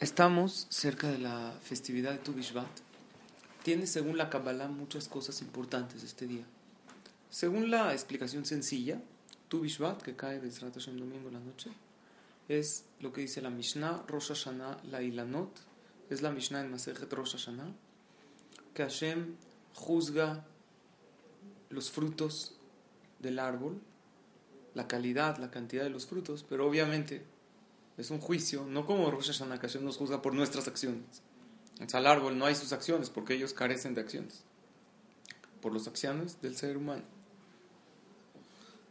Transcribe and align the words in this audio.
Estamos 0.00 0.66
cerca 0.70 1.10
de 1.10 1.18
la 1.18 1.52
festividad 1.62 2.12
de 2.12 2.18
Tu 2.20 2.32
Bishvat. 2.32 2.70
Tiene, 3.62 3.86
según 3.86 4.16
la 4.16 4.30
Kabbalah, 4.30 4.68
muchas 4.68 5.08
cosas 5.08 5.42
importantes 5.42 6.02
este 6.02 6.26
día. 6.26 6.46
Según 7.28 7.70
la 7.70 7.92
explicación 7.92 8.46
sencilla, 8.46 8.98
Tu 9.48 9.60
Bishvat, 9.60 10.00
que 10.00 10.16
cae 10.16 10.40
de 10.40 10.50
Hashem 10.50 10.96
domingo 10.96 11.28
en 11.28 11.34
la 11.34 11.40
noche, 11.40 11.70
es 12.48 12.86
lo 13.00 13.12
que 13.12 13.20
dice 13.20 13.42
la 13.42 13.50
Mishnah, 13.50 14.04
Rosh 14.08 14.28
Hashanah, 14.28 14.78
la 14.84 15.02
Ilanot, 15.02 15.50
es 16.08 16.22
la 16.22 16.30
Mishnah 16.30 16.62
en 16.62 16.70
Masejet 16.70 17.12
Rosh 17.12 17.32
Hashanah, 17.32 17.70
que 18.72 18.82
Hashem 18.82 19.34
juzga 19.74 20.46
los 21.68 21.90
frutos 21.90 22.54
del 23.18 23.38
árbol, 23.38 23.78
la 24.72 24.88
calidad, 24.88 25.36
la 25.36 25.50
cantidad 25.50 25.84
de 25.84 25.90
los 25.90 26.06
frutos, 26.06 26.42
pero 26.48 26.66
obviamente 26.66 27.22
es 28.00 28.10
un 28.10 28.18
juicio, 28.18 28.64
no 28.66 28.86
como 28.86 29.10
Rosh 29.10 29.26
Hashanah, 29.26 29.60
que 29.60 29.78
nos 29.78 29.96
juzga 29.96 30.22
por 30.22 30.34
nuestras 30.34 30.66
acciones. 30.66 31.22
al 31.92 32.06
árbol 32.06 32.38
no 32.38 32.46
hay 32.46 32.54
sus 32.54 32.72
acciones 32.72 33.10
porque 33.10 33.34
ellos 33.34 33.52
carecen 33.52 33.94
de 33.94 34.00
acciones, 34.00 34.42
por 35.60 35.72
las 35.72 35.86
acciones 35.86 36.40
del 36.40 36.56
ser 36.56 36.76
humano. 36.76 37.04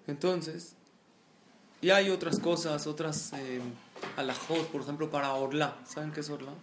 Entonces, 0.08 0.76
y 1.82 1.92
hay 1.92 2.10
otras 2.10 2.40
cosas, 2.40 2.88
otras 2.88 3.32
eh, 3.34 3.62
alajot, 4.18 4.68
por 4.68 4.82
ejemplo, 4.82 5.10
para 5.10 5.34
orla. 5.34 5.78
¿Saben 5.86 6.12
qué 6.12 6.20
es 6.20 6.30
orla? 6.30 6.54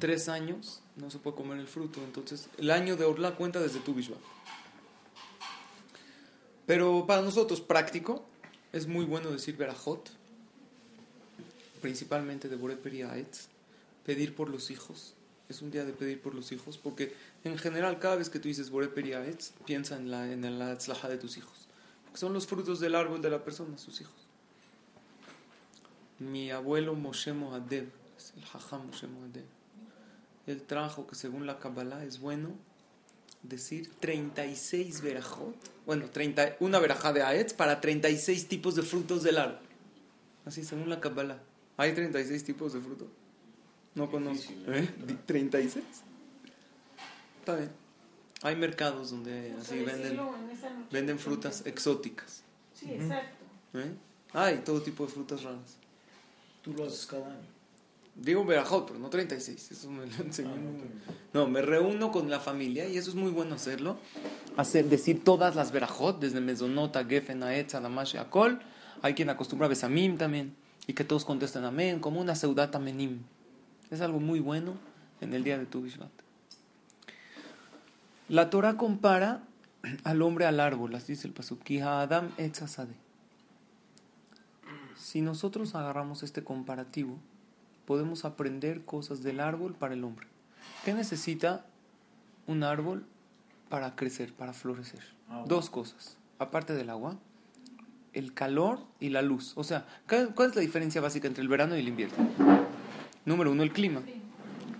Tres 0.00 0.28
años 0.28 0.82
no 0.96 1.10
se 1.10 1.18
puede 1.18 1.36
comer 1.36 1.58
el 1.58 1.68
fruto. 1.68 2.00
Entonces, 2.02 2.48
el 2.58 2.70
año 2.70 2.96
de 2.96 3.04
orla 3.04 3.36
cuenta 3.36 3.60
desde 3.60 3.80
tu 3.80 3.94
Bishba. 3.94 4.16
Pero 6.66 7.06
para 7.06 7.22
nosotros, 7.22 7.60
práctico, 7.60 8.24
es 8.72 8.86
muy 8.88 9.04
bueno 9.04 9.30
decir 9.30 9.56
verajot, 9.56 10.10
principalmente 11.84 12.48
de 12.48 12.56
Bore 12.56 12.78
pedir 14.06 14.34
por 14.34 14.48
los 14.48 14.70
hijos. 14.70 15.12
Es 15.50 15.60
un 15.60 15.70
día 15.70 15.84
de 15.84 15.92
pedir 15.92 16.18
por 16.18 16.34
los 16.34 16.50
hijos, 16.50 16.78
porque 16.78 17.14
en 17.44 17.58
general, 17.58 17.98
cada 17.98 18.16
vez 18.16 18.30
que 18.30 18.38
tú 18.38 18.48
dices 18.48 18.70
Bore 18.70 18.88
piensa 19.66 19.98
en 19.98 20.10
la, 20.10 20.32
en 20.32 20.58
la 20.58 20.74
de 20.76 21.18
tus 21.18 21.36
hijos 21.36 21.68
son 22.14 22.32
los 22.32 22.46
frutos 22.46 22.80
del 22.80 22.94
árbol 22.94 23.20
de 23.20 23.28
la 23.28 23.44
persona, 23.44 23.76
sus 23.76 24.00
hijos. 24.00 24.14
Mi 26.18 26.50
abuelo 26.50 26.94
Moshe 26.94 27.34
Mohadev, 27.34 27.90
el 28.36 28.44
Jajam 28.44 28.86
Moshe 28.86 29.06
Mohadev, 29.06 29.44
él 30.46 30.62
trajo 30.62 31.06
que 31.06 31.16
según 31.16 31.46
la 31.46 31.58
Kabbalah 31.58 32.02
es 32.04 32.18
bueno 32.18 32.50
decir 33.42 33.90
36 34.00 35.02
verajot, 35.02 35.54
bueno, 35.84 36.08
30, 36.08 36.56
una 36.60 36.78
verajá 36.78 37.12
de 37.12 37.22
Aetz 37.22 37.52
para 37.52 37.82
36 37.82 38.48
tipos 38.48 38.74
de 38.74 38.82
frutos 38.82 39.22
del 39.22 39.36
árbol. 39.36 39.60
Así 40.46 40.64
según 40.64 40.88
la 40.88 41.00
Kabbalah. 41.00 41.42
¿Hay 41.76 41.92
36 41.92 42.44
tipos 42.44 42.72
de 42.72 42.80
frutos? 42.80 43.08
No 43.94 44.10
conozco. 44.10 44.52
¿Eh? 44.68 44.88
¿36? 45.26 45.82
Está 47.40 47.56
bien. 47.56 47.70
Hay 48.42 48.56
mercados 48.56 49.10
donde 49.10 49.54
así 49.60 49.82
venden, 49.82 50.20
venden 50.90 51.18
frutas 51.18 51.62
exóticas. 51.66 52.42
Sí, 52.74 52.92
exacto. 52.92 53.44
¿Eh? 53.74 53.94
Hay 54.32 54.58
todo 54.58 54.82
tipo 54.82 55.06
de 55.06 55.12
frutas 55.12 55.42
raras. 55.42 55.78
Tú 56.62 56.72
lo 56.74 56.86
haces 56.86 57.06
cada 57.06 57.26
año. 57.26 57.54
Digo 58.16 58.44
verajot, 58.44 58.86
pero 58.86 58.98
no 58.98 59.10
36. 59.10 59.72
Eso 59.72 59.90
me 59.90 60.06
lo 60.06 60.24
enseñó. 60.24 60.50
Ah, 60.50 61.12
no, 61.32 61.48
me 61.48 61.62
reúno 61.62 62.12
con 62.12 62.30
la 62.30 62.38
familia 62.38 62.88
y 62.88 62.96
eso 62.96 63.10
es 63.10 63.16
muy 63.16 63.30
bueno 63.30 63.54
hacerlo. 63.56 63.96
Hacer, 64.56 64.88
decir 64.88 65.24
todas 65.24 65.56
las 65.56 65.72
verajot, 65.72 66.20
desde 66.20 66.40
Mesonota, 66.40 67.04
Gefen, 67.04 67.42
Aetz, 67.42 67.74
Adamash, 67.74 68.16
Akol. 68.16 68.60
Hay 69.02 69.14
quien 69.14 69.30
acostumbra 69.30 69.66
a 69.66 69.68
Besamim 69.68 70.16
también. 70.16 70.54
Y 70.86 70.92
que 70.92 71.04
todos 71.04 71.24
contesten 71.24 71.64
amén, 71.64 72.00
como 72.00 72.20
una 72.20 72.34
seudata 72.34 72.78
menim. 72.78 73.22
Es 73.90 74.00
algo 74.00 74.20
muy 74.20 74.40
bueno 74.40 74.74
en 75.20 75.32
el 75.34 75.44
día 75.44 75.58
de 75.58 75.66
tu 75.66 75.82
Bishvat. 75.82 76.10
La 78.28 78.50
Torah 78.50 78.76
compara 78.76 79.42
al 80.02 80.22
hombre 80.22 80.46
al 80.46 80.60
árbol, 80.60 80.94
así 80.94 81.12
dice 81.12 81.28
el 81.28 81.34
pasuk, 81.34 81.60
Adam 81.82 82.30
Si 84.96 85.20
nosotros 85.20 85.74
agarramos 85.74 86.22
este 86.22 86.42
comparativo, 86.42 87.18
podemos 87.86 88.24
aprender 88.24 88.84
cosas 88.84 89.22
del 89.22 89.40
árbol 89.40 89.74
para 89.74 89.94
el 89.94 90.04
hombre. 90.04 90.26
¿Qué 90.84 90.94
necesita 90.94 91.66
un 92.46 92.62
árbol 92.62 93.06
para 93.68 93.94
crecer, 93.94 94.32
para 94.32 94.52
florecer? 94.52 95.02
Dos 95.46 95.68
cosas, 95.68 96.16
aparte 96.38 96.72
del 96.74 96.90
agua, 96.90 97.18
el 98.14 98.32
calor 98.32 98.80
y 99.00 99.10
la 99.10 99.22
luz. 99.22 99.52
O 99.56 99.64
sea, 99.64 99.86
¿cuál 100.06 100.50
es 100.50 100.56
la 100.56 100.62
diferencia 100.62 101.00
básica 101.00 101.28
entre 101.28 101.42
el 101.42 101.48
verano 101.48 101.76
y 101.76 101.80
el 101.80 101.88
invierno? 101.88 102.16
Número 103.24 103.50
uno, 103.50 103.62
el 103.62 103.72
clima. 103.72 104.02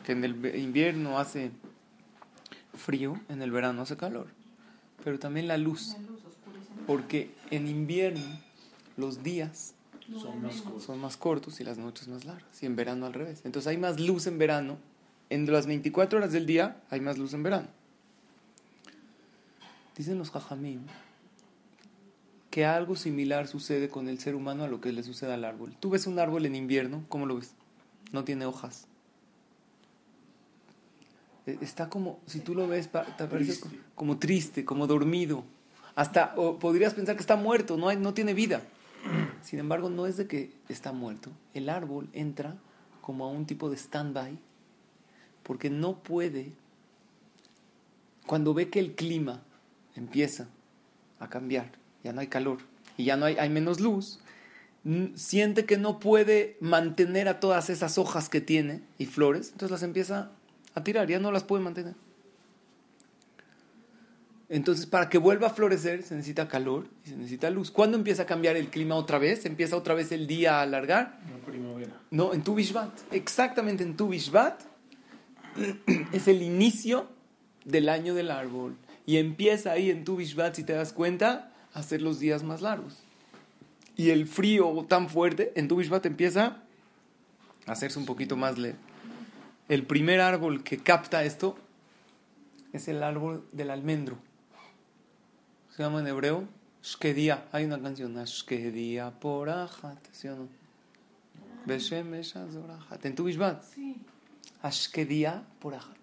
Que 0.04 0.12
en 0.12 0.24
el 0.24 0.56
invierno 0.56 1.18
hace 1.18 1.50
frío, 2.76 3.20
en 3.28 3.42
el 3.42 3.50
verano 3.50 3.82
hace 3.82 3.96
calor. 3.96 4.28
Pero 5.02 5.18
también 5.18 5.48
la 5.48 5.58
luz. 5.58 5.96
Porque 6.86 7.34
en 7.50 7.66
invierno 7.66 8.24
los 8.96 9.22
días 9.22 9.74
son 10.20 11.00
más, 11.00 11.16
cortos. 11.16 11.60
y 11.60 11.64
las 11.64 11.78
noches 11.78 12.08
más 12.08 12.24
largas. 12.24 12.62
Y 12.62 12.66
en 12.66 12.76
verano 12.76 13.06
al 13.06 13.14
revés. 13.14 13.42
Entonces 13.44 13.68
hay 13.68 13.78
más 13.78 13.98
luz 13.98 14.26
en 14.26 14.38
verano. 14.38 14.78
En 15.30 15.50
las 15.50 15.66
24 15.66 16.18
horas 16.18 16.32
del 16.32 16.46
día 16.46 16.82
hay 16.90 17.00
más 17.00 17.18
luz 17.18 17.32
en 17.34 17.42
verano. 17.42 17.68
Dicen 19.96 20.18
los 20.18 20.30
jajamim 20.30 20.80
que 22.54 22.64
algo 22.64 22.94
similar 22.94 23.48
sucede 23.48 23.88
con 23.88 24.08
el 24.08 24.20
ser 24.20 24.36
humano 24.36 24.62
a 24.62 24.68
lo 24.68 24.80
que 24.80 24.92
le 24.92 25.02
sucede 25.02 25.32
al 25.32 25.44
árbol. 25.44 25.74
Tú 25.80 25.90
ves 25.90 26.06
un 26.06 26.20
árbol 26.20 26.46
en 26.46 26.54
invierno, 26.54 27.04
¿cómo 27.08 27.26
lo 27.26 27.34
ves? 27.34 27.52
No 28.12 28.22
tiene 28.22 28.46
hojas 28.46 28.86
e, 31.46 31.58
está 31.62 31.88
como, 31.88 32.20
si 32.26 32.38
tú 32.38 32.54
lo 32.54 32.68
ves, 32.68 32.88
te 33.18 33.26
parece 33.26 33.58
como 33.96 34.18
triste, 34.18 34.64
como 34.64 34.86
dormido. 34.86 35.42
Hasta 35.96 36.36
podrías 36.36 36.94
pensar 36.94 37.16
que 37.16 37.22
está 37.22 37.34
muerto, 37.34 37.76
no, 37.76 37.88
hay, 37.88 37.96
no 37.96 38.14
tiene 38.14 38.34
vida. 38.34 38.62
Sin 39.42 39.58
embargo, 39.58 39.90
no 39.90 40.06
es 40.06 40.16
de 40.16 40.28
que 40.28 40.52
está 40.68 40.92
muerto. 40.92 41.32
El 41.54 41.68
árbol 41.68 42.08
entra 42.12 42.56
como 43.00 43.24
a 43.24 43.30
un 43.30 43.46
tipo 43.46 43.68
de 43.68 43.76
stand-by 43.76 44.38
porque 45.42 45.70
no 45.70 46.04
puede, 46.04 46.52
cuando 48.28 48.54
ve 48.54 48.68
que 48.68 48.78
el 48.78 48.94
clima 48.94 49.42
empieza 49.96 50.46
a 51.18 51.28
cambiar, 51.28 51.82
ya 52.04 52.12
no 52.12 52.20
hay 52.20 52.28
calor 52.28 52.58
y 52.96 53.04
ya 53.04 53.16
no 53.16 53.26
hay, 53.26 53.36
hay 53.36 53.48
menos 53.48 53.80
luz, 53.80 54.20
siente 55.14 55.64
que 55.64 55.78
no 55.78 55.98
puede 55.98 56.56
mantener 56.60 57.26
a 57.26 57.40
todas 57.40 57.70
esas 57.70 57.98
hojas 57.98 58.28
que 58.28 58.40
tiene 58.40 58.82
y 58.98 59.06
flores, 59.06 59.50
entonces 59.52 59.70
las 59.72 59.82
empieza 59.82 60.30
a 60.74 60.84
tirar, 60.84 61.08
ya 61.08 61.18
no 61.18 61.32
las 61.32 61.42
puede 61.42 61.64
mantener. 61.64 61.94
Entonces, 64.50 64.86
para 64.86 65.08
que 65.08 65.16
vuelva 65.18 65.48
a 65.48 65.50
florecer 65.50 66.02
se 66.02 66.14
necesita 66.14 66.48
calor 66.48 66.86
y 67.04 67.08
se 67.08 67.16
necesita 67.16 67.48
luz. 67.50 67.70
¿Cuándo 67.70 67.96
empieza 67.96 68.22
a 68.22 68.26
cambiar 68.26 68.56
el 68.56 68.68
clima 68.68 68.94
otra 68.94 69.18
vez? 69.18 69.46
¿Empieza 69.46 69.76
otra 69.76 69.94
vez 69.94 70.12
el 70.12 70.26
día 70.26 70.58
a 70.58 70.62
alargar? 70.62 71.18
En 71.34 71.40
primavera. 71.40 71.92
No, 72.10 72.34
en 72.34 72.44
tu 72.44 72.54
Bishvat. 72.54 72.90
Exactamente 73.10 73.82
en 73.82 73.96
tu 73.96 74.08
Bishvat 74.08 74.60
es 76.12 76.28
el 76.28 76.42
inicio 76.42 77.08
del 77.64 77.88
año 77.88 78.14
del 78.14 78.30
árbol. 78.30 78.76
Y 79.06 79.16
empieza 79.16 79.72
ahí 79.72 79.90
en 79.90 80.04
tu 80.04 80.16
Bishvat, 80.16 80.54
si 80.54 80.62
te 80.62 80.74
das 80.74 80.92
cuenta, 80.92 81.53
hacer 81.74 82.00
los 82.00 82.18
días 82.20 82.42
más 82.42 82.62
largos. 82.62 82.96
Y 83.96 84.10
el 84.10 84.26
frío 84.26 84.86
tan 84.88 85.08
fuerte 85.08 85.52
en 85.56 85.68
tu 85.68 85.76
Bishvat 85.76 86.06
empieza 86.06 86.62
a 87.66 87.72
hacerse 87.72 87.98
un 87.98 88.06
poquito 88.06 88.36
más 88.36 88.58
leve. 88.58 88.76
El 89.68 89.84
primer 89.84 90.20
árbol 90.20 90.62
que 90.62 90.78
capta 90.78 91.24
esto 91.24 91.56
es 92.72 92.88
el 92.88 93.02
árbol 93.02 93.46
del 93.52 93.70
almendro. 93.70 94.16
Se 95.76 95.82
llama 95.82 96.00
en 96.00 96.06
hebreo 96.06 96.44
Shkedia. 96.82 97.46
Hay 97.52 97.64
una 97.64 97.80
canción, 97.80 98.14
Shkedia 98.24 99.10
porachat, 99.10 99.98
¿sí 100.12 100.28
o 100.28 100.36
no? 100.36 100.48
En 103.04 103.14
tu 103.14 103.24
Bishbat. 103.24 103.62
Sí. 103.62 103.96
Ashkedia 104.62 105.44
porachat. 105.60 105.96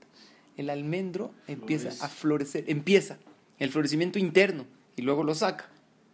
El 0.58 0.70
almendro 0.70 1.34
empieza 1.48 1.90
a 2.04 2.10
florecer. 2.10 2.66
Empieza 2.68 3.18
el 3.60 3.70
florecimiento 3.70 4.18
interno 4.18 4.66
y 4.96 5.02
luego 5.02 5.24
lo 5.24 5.36
saca. 5.36 5.70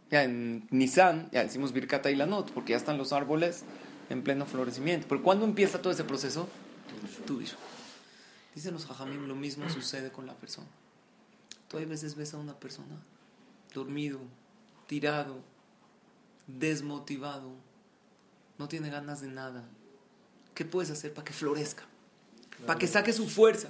Ya 0.09 0.23
en 0.23 0.67
Nisan, 0.71 1.29
ya 1.31 1.43
decimos 1.43 1.73
Birkata 1.73 2.09
y 2.09 2.15
Lanot, 2.15 2.51
porque 2.51 2.71
ya 2.71 2.77
están 2.77 2.97
los 2.97 3.11
árboles 3.11 3.63
en 4.09 4.23
pleno 4.23 4.45
florecimiento. 4.45 5.07
Pero 5.07 5.21
¿cuándo 5.21 5.45
empieza 5.45 5.81
todo 5.81 5.91
ese 5.91 6.03
proceso? 6.03 6.47
Tú 7.25 7.41
yo. 7.41 7.55
Dicen 8.55 8.73
los 8.73 8.85
jajamim, 8.85 9.27
lo 9.27 9.35
mismo 9.35 9.69
sucede 9.69 10.11
con 10.11 10.25
la 10.25 10.33
persona. 10.33 10.67
Tú 11.67 11.77
hay 11.77 11.85
veces 11.85 12.15
ves 12.15 12.33
a 12.33 12.37
una 12.37 12.53
persona 12.53 12.95
dormido, 13.73 14.19
tirado, 14.87 15.41
desmotivado, 16.47 17.51
no 18.57 18.67
tiene 18.67 18.89
ganas 18.89 19.21
de 19.21 19.27
nada. 19.27 19.63
¿Qué 20.55 20.65
puedes 20.65 20.89
hacer 20.89 21.13
para 21.13 21.25
que 21.25 21.33
florezca? 21.33 21.83
Para 22.65 22.79
que 22.79 22.87
saque 22.87 23.13
su 23.13 23.27
fuerza. 23.27 23.69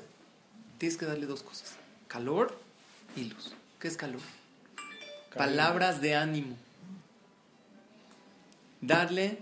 Tienes 0.77 0.97
que 0.97 1.05
darle 1.05 1.25
dos 1.25 1.43
cosas, 1.43 1.73
calor 2.07 2.57
y 3.15 3.25
luz. 3.25 3.53
¿Qué 3.79 3.87
es 3.87 3.97
calor? 3.97 4.21
Palabras 5.37 6.01
de 6.01 6.15
ánimo. 6.15 6.55
Darle 8.81 9.39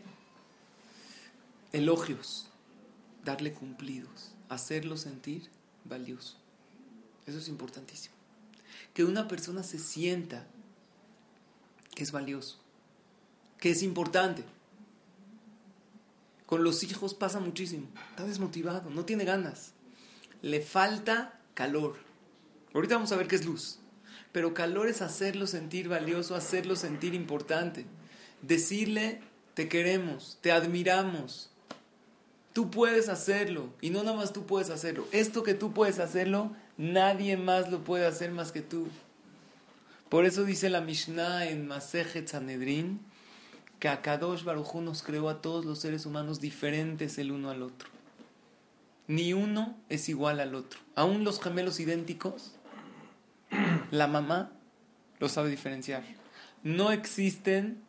elogios, 1.71 2.47
darle 3.23 3.53
cumplidos, 3.53 4.33
hacerlo 4.49 4.97
sentir 4.97 5.49
valioso. 5.83 6.37
Eso 7.25 7.37
es 7.37 7.47
importantísimo. 7.47 8.15
Que 8.93 9.03
una 9.03 9.27
persona 9.27 9.63
se 9.63 9.79
sienta 9.79 10.45
que 11.95 12.03
es 12.03 12.11
valioso, 12.11 12.59
que 13.59 13.71
es 13.71 13.81
importante. 13.83 14.43
Con 16.45 16.63
los 16.63 16.83
hijos 16.83 17.13
pasa 17.13 17.39
muchísimo. 17.39 17.87
Está 18.11 18.25
desmotivado, 18.25 18.89
no 18.89 19.05
tiene 19.05 19.25
ganas. 19.25 19.71
Le 20.41 20.61
falta 20.61 21.39
calor. 21.53 21.97
Ahorita 22.73 22.95
vamos 22.95 23.11
a 23.11 23.15
ver 23.15 23.27
qué 23.27 23.35
es 23.35 23.45
luz. 23.45 23.79
Pero 24.35 24.53
calor 24.53 24.89
es 24.89 25.01
hacerlo 25.01 25.47
sentir 25.47 25.87
valioso, 25.87 26.35
hacerlo 26.35 26.75
sentir 26.75 27.13
importante. 27.13 27.85
Decirle, 28.41 29.21
te 29.53 29.69
queremos, 29.69 30.39
te 30.41 30.51
admiramos. 30.51 31.51
Tú 32.51 32.69
puedes 32.69 33.07
hacerlo. 33.07 33.69
Y 33.79 33.91
no 33.91 34.03
nada 34.03 34.17
más 34.17 34.33
tú 34.33 34.45
puedes 34.45 34.69
hacerlo. 34.69 35.07
Esto 35.13 35.43
que 35.43 35.53
tú 35.53 35.71
puedes 35.71 35.99
hacerlo, 35.99 36.51
nadie 36.75 37.37
más 37.37 37.71
lo 37.71 37.85
puede 37.85 38.05
hacer 38.05 38.31
más 38.31 38.51
que 38.51 38.61
tú. 38.61 38.89
Por 40.09 40.25
eso 40.25 40.43
dice 40.43 40.69
la 40.69 40.81
Mishnah 40.81 41.47
en 41.47 41.65
Masejet 41.65 42.27
Sanedrin 42.27 42.99
que 43.79 43.87
Akadosh 43.87 44.43
Baruj 44.43 44.81
nos 44.81 45.01
creó 45.01 45.29
a 45.29 45.41
todos 45.41 45.63
los 45.63 45.79
seres 45.79 46.05
humanos 46.05 46.41
diferentes 46.41 47.17
el 47.19 47.31
uno 47.31 47.51
al 47.51 47.63
otro. 47.63 47.87
Ni 49.07 49.31
uno 49.31 49.77
es 49.87 50.09
igual 50.09 50.41
al 50.41 50.55
otro. 50.55 50.81
Aún 50.93 51.23
los 51.23 51.39
gemelos 51.39 51.79
idénticos, 51.79 52.51
la 53.91 54.07
mamá 54.07 54.51
lo 55.19 55.29
sabe 55.29 55.49
diferenciar. 55.49 56.03
No 56.63 56.91
existen 56.91 57.81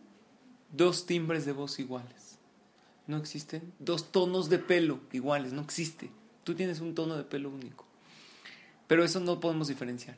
dos 0.73 1.07
timbres 1.07 1.47
de 1.47 1.53
voz 1.53 1.79
iguales. 1.79 2.39
No 3.07 3.17
existen 3.17 3.73
dos 3.79 4.13
tonos 4.13 4.51
de 4.51 4.59
pelo 4.59 5.01
iguales. 5.13 5.53
No 5.53 5.63
existe. 5.63 6.11
Tú 6.45 6.55
tienes 6.55 6.81
un 6.81 6.95
tono 6.95 7.17
de 7.17 7.25
pelo 7.25 7.49
único. 7.49 7.87
Pero 8.87 9.03
eso 9.03 9.21
no 9.21 9.41
podemos 9.41 9.69
diferenciar. 9.69 10.17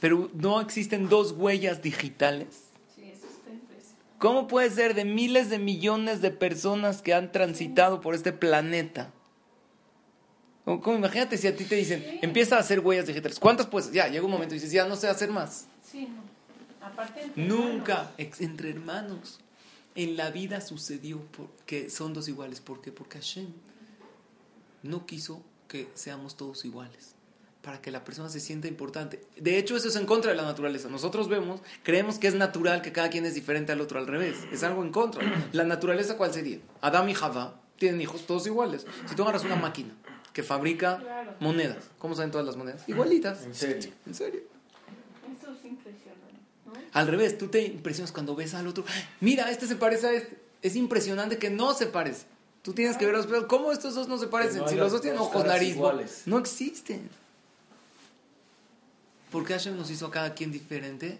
Pero 0.00 0.30
no 0.34 0.60
existen 0.60 1.08
dos 1.08 1.32
huellas 1.32 1.80
digitales. 1.80 2.64
¿Cómo 4.18 4.48
puede 4.48 4.70
ser 4.70 4.94
de 4.94 5.04
miles 5.04 5.50
de 5.50 5.58
millones 5.58 6.20
de 6.20 6.30
personas 6.30 7.02
que 7.02 7.14
han 7.14 7.32
transitado 7.32 8.00
por 8.00 8.14
este 8.14 8.32
planeta? 8.32 9.13
¿Cómo? 10.64 10.96
Imagínate 10.96 11.36
si 11.36 11.46
a 11.46 11.54
ti 11.54 11.64
te 11.64 11.74
dicen, 11.74 12.18
empieza 12.22 12.56
a 12.56 12.60
hacer 12.60 12.80
huellas 12.80 13.06
digitales. 13.06 13.38
¿Cuántas 13.38 13.66
puedes? 13.66 13.92
Ya, 13.92 14.08
llega 14.08 14.24
un 14.24 14.30
momento 14.30 14.54
y 14.54 14.58
dices, 14.58 14.72
ya 14.72 14.86
no 14.86 14.96
sé 14.96 15.08
hacer 15.08 15.30
más. 15.30 15.66
Sí, 15.82 16.08
no. 16.08 16.22
Aparte 16.86 17.30
Nunca, 17.36 18.12
entre 18.18 18.70
hermanos, 18.70 19.40
en 19.94 20.16
la 20.16 20.30
vida 20.30 20.60
sucedió 20.60 21.20
que 21.66 21.90
son 21.90 22.12
dos 22.12 22.28
iguales. 22.28 22.60
¿Por 22.60 22.80
qué? 22.80 22.92
Porque 22.92 23.18
Hashem 23.18 23.46
no 24.82 25.06
quiso 25.06 25.42
que 25.68 25.88
seamos 25.94 26.36
todos 26.36 26.64
iguales 26.64 27.14
para 27.62 27.80
que 27.80 27.90
la 27.90 28.04
persona 28.04 28.28
se 28.28 28.40
sienta 28.40 28.68
importante. 28.68 29.22
De 29.36 29.56
hecho, 29.56 29.76
eso 29.76 29.88
es 29.88 29.96
en 29.96 30.04
contra 30.04 30.30
de 30.30 30.36
la 30.36 30.42
naturaleza. 30.42 30.90
Nosotros 30.90 31.28
vemos, 31.28 31.60
creemos 31.82 32.18
que 32.18 32.28
es 32.28 32.34
natural 32.34 32.82
que 32.82 32.92
cada 32.92 33.08
quien 33.08 33.24
es 33.24 33.34
diferente 33.34 33.72
al 33.72 33.80
otro 33.80 33.98
al 33.98 34.06
revés. 34.06 34.36
Es 34.52 34.62
algo 34.62 34.82
en 34.82 34.92
contra. 34.92 35.22
La 35.52 35.64
naturaleza, 35.64 36.18
¿cuál 36.18 36.34
sería? 36.34 36.58
Adam 36.82 37.08
y 37.08 37.14
Java 37.14 37.62
tienen 37.78 38.02
hijos 38.02 38.26
todos 38.26 38.46
iguales. 38.46 38.86
Si 39.06 39.14
tú 39.14 39.22
agarras 39.22 39.44
una 39.44 39.56
máquina 39.56 39.94
que 40.34 40.42
fabrica 40.42 41.00
monedas, 41.40 41.84
¿cómo 41.98 42.14
saben 42.14 42.32
todas 42.32 42.44
las 42.44 42.56
monedas? 42.56 42.86
Igualitas. 42.88 43.44
¿En 43.44 43.54
serio? 43.54 43.92
¿En 44.04 44.14
serio? 44.14 44.42
Eso 45.32 45.52
es 45.52 45.64
impresionante. 45.64 46.34
¿no? 46.66 46.72
Al 46.92 47.06
revés, 47.06 47.38
tú 47.38 47.46
te 47.46 47.62
impresionas 47.62 48.10
cuando 48.10 48.34
ves 48.34 48.52
al 48.52 48.66
otro. 48.66 48.84
Mira, 49.20 49.50
este 49.50 49.68
se 49.68 49.76
parece 49.76 50.06
a 50.08 50.12
este. 50.12 50.36
Es 50.60 50.74
impresionante 50.74 51.38
que 51.38 51.50
no 51.50 51.72
se 51.72 51.86
parece. 51.86 52.26
Tú 52.62 52.72
tienes 52.72 52.96
que 52.96 53.06
ver 53.06 53.14
los 53.14 53.26
pelos. 53.26 53.44
¿Cómo 53.44 53.70
estos 53.70 53.94
dos 53.94 54.08
no 54.08 54.18
se 54.18 54.26
parecen? 54.26 54.62
no 54.62 54.68
si 54.68 54.74
los 54.74 54.90
dos 54.90 55.02
tienen 55.02 55.20
ojos, 55.20 55.46
nariz, 55.46 55.76
iguales. 55.76 56.22
no 56.26 56.38
existen. 56.38 57.08
¿Por 59.30 59.44
qué 59.44 59.52
Hashem 59.52 59.76
nos 59.76 59.90
hizo 59.90 60.06
a 60.06 60.10
cada 60.10 60.34
quien 60.34 60.50
diferente? 60.50 61.18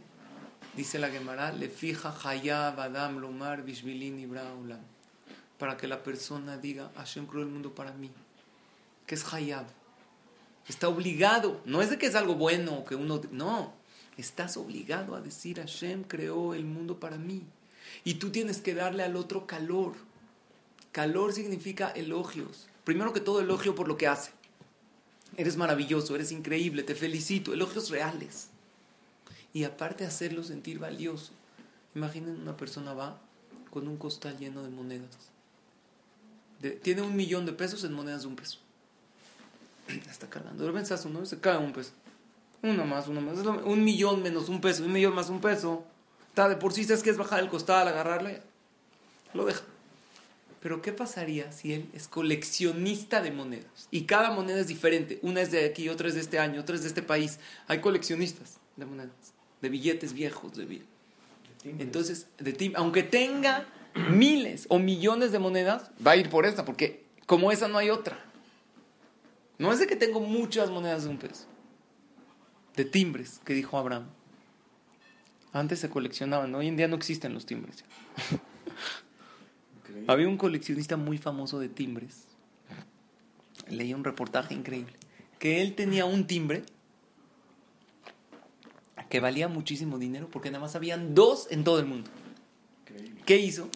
Dice 0.77 0.99
la 0.99 1.09
Gemara, 1.09 1.53
le 1.53 1.69
fija 1.69 2.13
Hayab, 2.25 2.81
Adam, 2.81 3.19
Lomar, 3.19 3.63
Bishvilin 3.63 4.19
y 4.19 4.27
Braulam. 4.27 4.81
Para 5.57 5.77
que 5.77 5.87
la 5.87 6.03
persona 6.03 6.57
diga, 6.57 6.91
Hashem 6.97 7.27
creó 7.27 7.43
el 7.43 7.49
mundo 7.49 7.73
para 7.75 7.93
mí. 7.93 8.11
¿Qué 9.07 9.15
es 9.15 9.33
Hayab? 9.33 9.67
Está 10.69 10.89
obligado. 10.89 11.61
No 11.65 11.83
es 11.83 11.91
de 11.91 11.99
que 11.99 12.07
es 12.07 12.15
algo 12.15 12.35
bueno 12.35 12.85
que 12.85 12.95
uno... 12.95 13.21
No. 13.31 13.73
Estás 14.17 14.57
obligado 14.57 15.17
a 15.17 15.21
decir, 15.21 15.59
Hashem 15.59 16.05
creó 16.05 16.55
el 16.55 16.65
mundo 16.65 17.01
para 17.01 17.19
mí. 17.19 17.43
Y 18.05 18.15
tú 18.15 18.31
tienes 18.31 18.61
que 18.61 18.75
darle 18.75 19.03
al 19.03 19.17
otro 19.17 19.47
calor. 19.47 19.95
Calor 20.93 21.33
significa 21.33 21.91
elogios. 21.91 22.69
Primero 22.85 23.13
que 23.13 23.21
todo, 23.21 23.41
elogio 23.41 23.75
por 23.75 23.89
lo 23.89 23.97
que 23.97 24.07
hace. 24.07 24.31
Eres 25.37 25.57
maravilloso, 25.57 26.15
eres 26.15 26.31
increíble, 26.31 26.85
te 26.85 26.95
felicito. 26.95 27.53
Elogios 27.53 27.91
reales. 27.91 28.51
Y 29.53 29.65
aparte 29.65 30.07
hacerlo 30.07 30.45
sentir 30.45 30.79
valioso. 30.79 31.33
Imaginen 31.95 32.41
una 32.41 32.57
persona 32.57 32.95
va 32.95 33.21
con 33.71 33.89
un 33.89 33.97
costal 33.97 34.39
lleno 34.39 34.63
de 34.63 34.71
monedas. 34.71 35.31
Tiene 36.83 37.03
un 37.03 37.17
millón 37.17 37.47
de 37.47 37.53
pesos 37.53 37.83
en 37.85 37.93
monedas 37.93 38.23
de 38.23 38.29
un 38.29 38.37
peso. 38.37 38.59
Está 40.11 40.29
cargando. 40.29 40.77
Hace 40.79 41.09
uno 41.09 41.23
y 41.23 41.27
se 41.27 41.41
cae 41.41 41.59
un 41.59 41.73
peso. 41.73 41.93
Uno 42.63 42.85
más, 42.87 43.09
uno 43.09 43.21
más. 43.21 43.39
Un 43.65 43.85
millón 43.85 44.23
menos 44.23 44.49
un 44.49 44.61
peso, 44.61 44.85
un 44.85 44.93
millón 44.93 45.15
más 45.15 45.29
un 45.29 45.41
peso. 45.41 45.85
Está 46.29 46.49
de 46.49 46.57
por 46.57 46.73
sí, 46.73 46.85
sabes 46.85 47.03
que 47.03 47.11
es 47.11 47.17
bajar 47.17 47.41
el 47.41 47.49
costal, 47.49 47.87
agarrarlo, 47.87 48.31
ya. 48.31 48.41
Lo 49.35 49.45
deja. 49.45 49.63
Pero 50.61 50.81
¿qué 50.81 50.93
pasaría 50.93 51.53
si 51.53 51.75
él 51.75 51.91
es 51.93 52.09
coleccionista 52.09 53.21
de 53.21 53.31
monedas? 53.31 53.89
Y 53.91 54.05
cada 54.05 54.31
moneda 54.31 54.61
es 54.61 54.67
diferente. 54.67 55.19
Una 55.23 55.43
es 55.43 55.51
de 55.51 55.67
aquí, 55.67 55.91
otra 55.91 56.09
es 56.09 56.15
de 56.15 56.21
este 56.21 56.39
año, 56.39 56.61
otra 56.63 56.75
es 56.75 56.83
de 56.83 56.89
este 56.89 57.03
país. 57.03 57.39
Hay 57.69 57.81
coleccionistas 57.81 58.57
de 58.77 58.87
monedas, 58.87 59.13
de 59.61 59.69
billetes 59.69 60.15
viejos. 60.15 60.57
De 60.57 60.65
bi- 60.65 60.83
Entonces, 61.65 62.29
de 62.39 62.53
tim- 62.55 62.73
aunque 62.77 63.03
tenga 63.03 63.67
miles 64.11 64.65
o 64.71 64.79
millones 64.79 65.33
de 65.33 65.39
monedas, 65.39 65.91
va 66.05 66.13
a 66.13 66.17
ir 66.17 66.31
por 66.31 66.47
esta, 66.47 66.65
porque 66.65 67.05
como 67.27 67.53
esa 67.53 67.69
no 67.69 67.77
hay 67.77 67.91
otra. 67.91 68.19
No 69.59 69.73
es 69.73 69.79
de 69.79 69.87
que 69.87 69.97
tengo 69.97 70.21
muchas 70.21 70.71
monedas 70.71 71.05
de 71.05 71.11
un 71.11 71.19
peso. 71.19 71.47
De 72.77 72.85
timbres, 72.85 73.41
que 73.45 73.55
dijo 73.55 73.79
Abraham. 73.79 74.07
Antes 75.53 75.79
se 75.79 75.89
coleccionaban, 75.89 76.55
hoy 76.55 76.67
en 76.67 76.77
día 76.77 76.89
no 76.89 76.97
existen 76.97 77.33
los 77.33 77.47
timbres. 77.47 77.85
Increíble. 79.79 80.13
Había 80.13 80.29
un 80.29 80.37
coleccionista 80.37 80.97
muy 80.97 81.19
famoso 81.19 81.61
de 81.61 81.69
timbres. 81.69 82.27
Leí 83.69 83.95
un 83.95 84.03
reportaje 84.03 84.55
increíble. 84.55 84.95
Que 85.39 85.63
él 85.63 85.77
tenía 85.77 86.05
un 86.05 86.27
timbre 86.27 86.65
que 89.09 89.21
valía 89.21 89.47
muchísimo 89.47 89.99
dinero 89.99 90.29
porque 90.29 90.51
nada 90.51 90.63
más 90.63 90.75
habían 90.75 91.15
dos 91.15 91.47
en 91.51 91.63
todo 91.63 91.79
el 91.79 91.87
mundo. 91.87 92.11
Increíble. 92.81 93.23
¿Qué 93.25 93.39
hizo? 93.39 93.69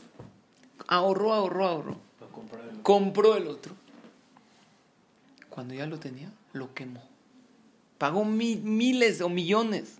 Ahorró, 0.88 1.32
ahorró, 1.32 1.66
ahorró. 1.68 2.00
Compró 2.82 3.36
el 3.36 3.46
otro. 3.46 3.76
Cuando 5.58 5.74
ya 5.74 5.86
lo 5.86 5.98
tenía, 5.98 6.30
lo 6.52 6.72
quemó. 6.72 7.02
Pagó 7.98 8.24
mi- 8.24 8.54
miles 8.54 9.20
o 9.22 9.28
millones. 9.28 9.96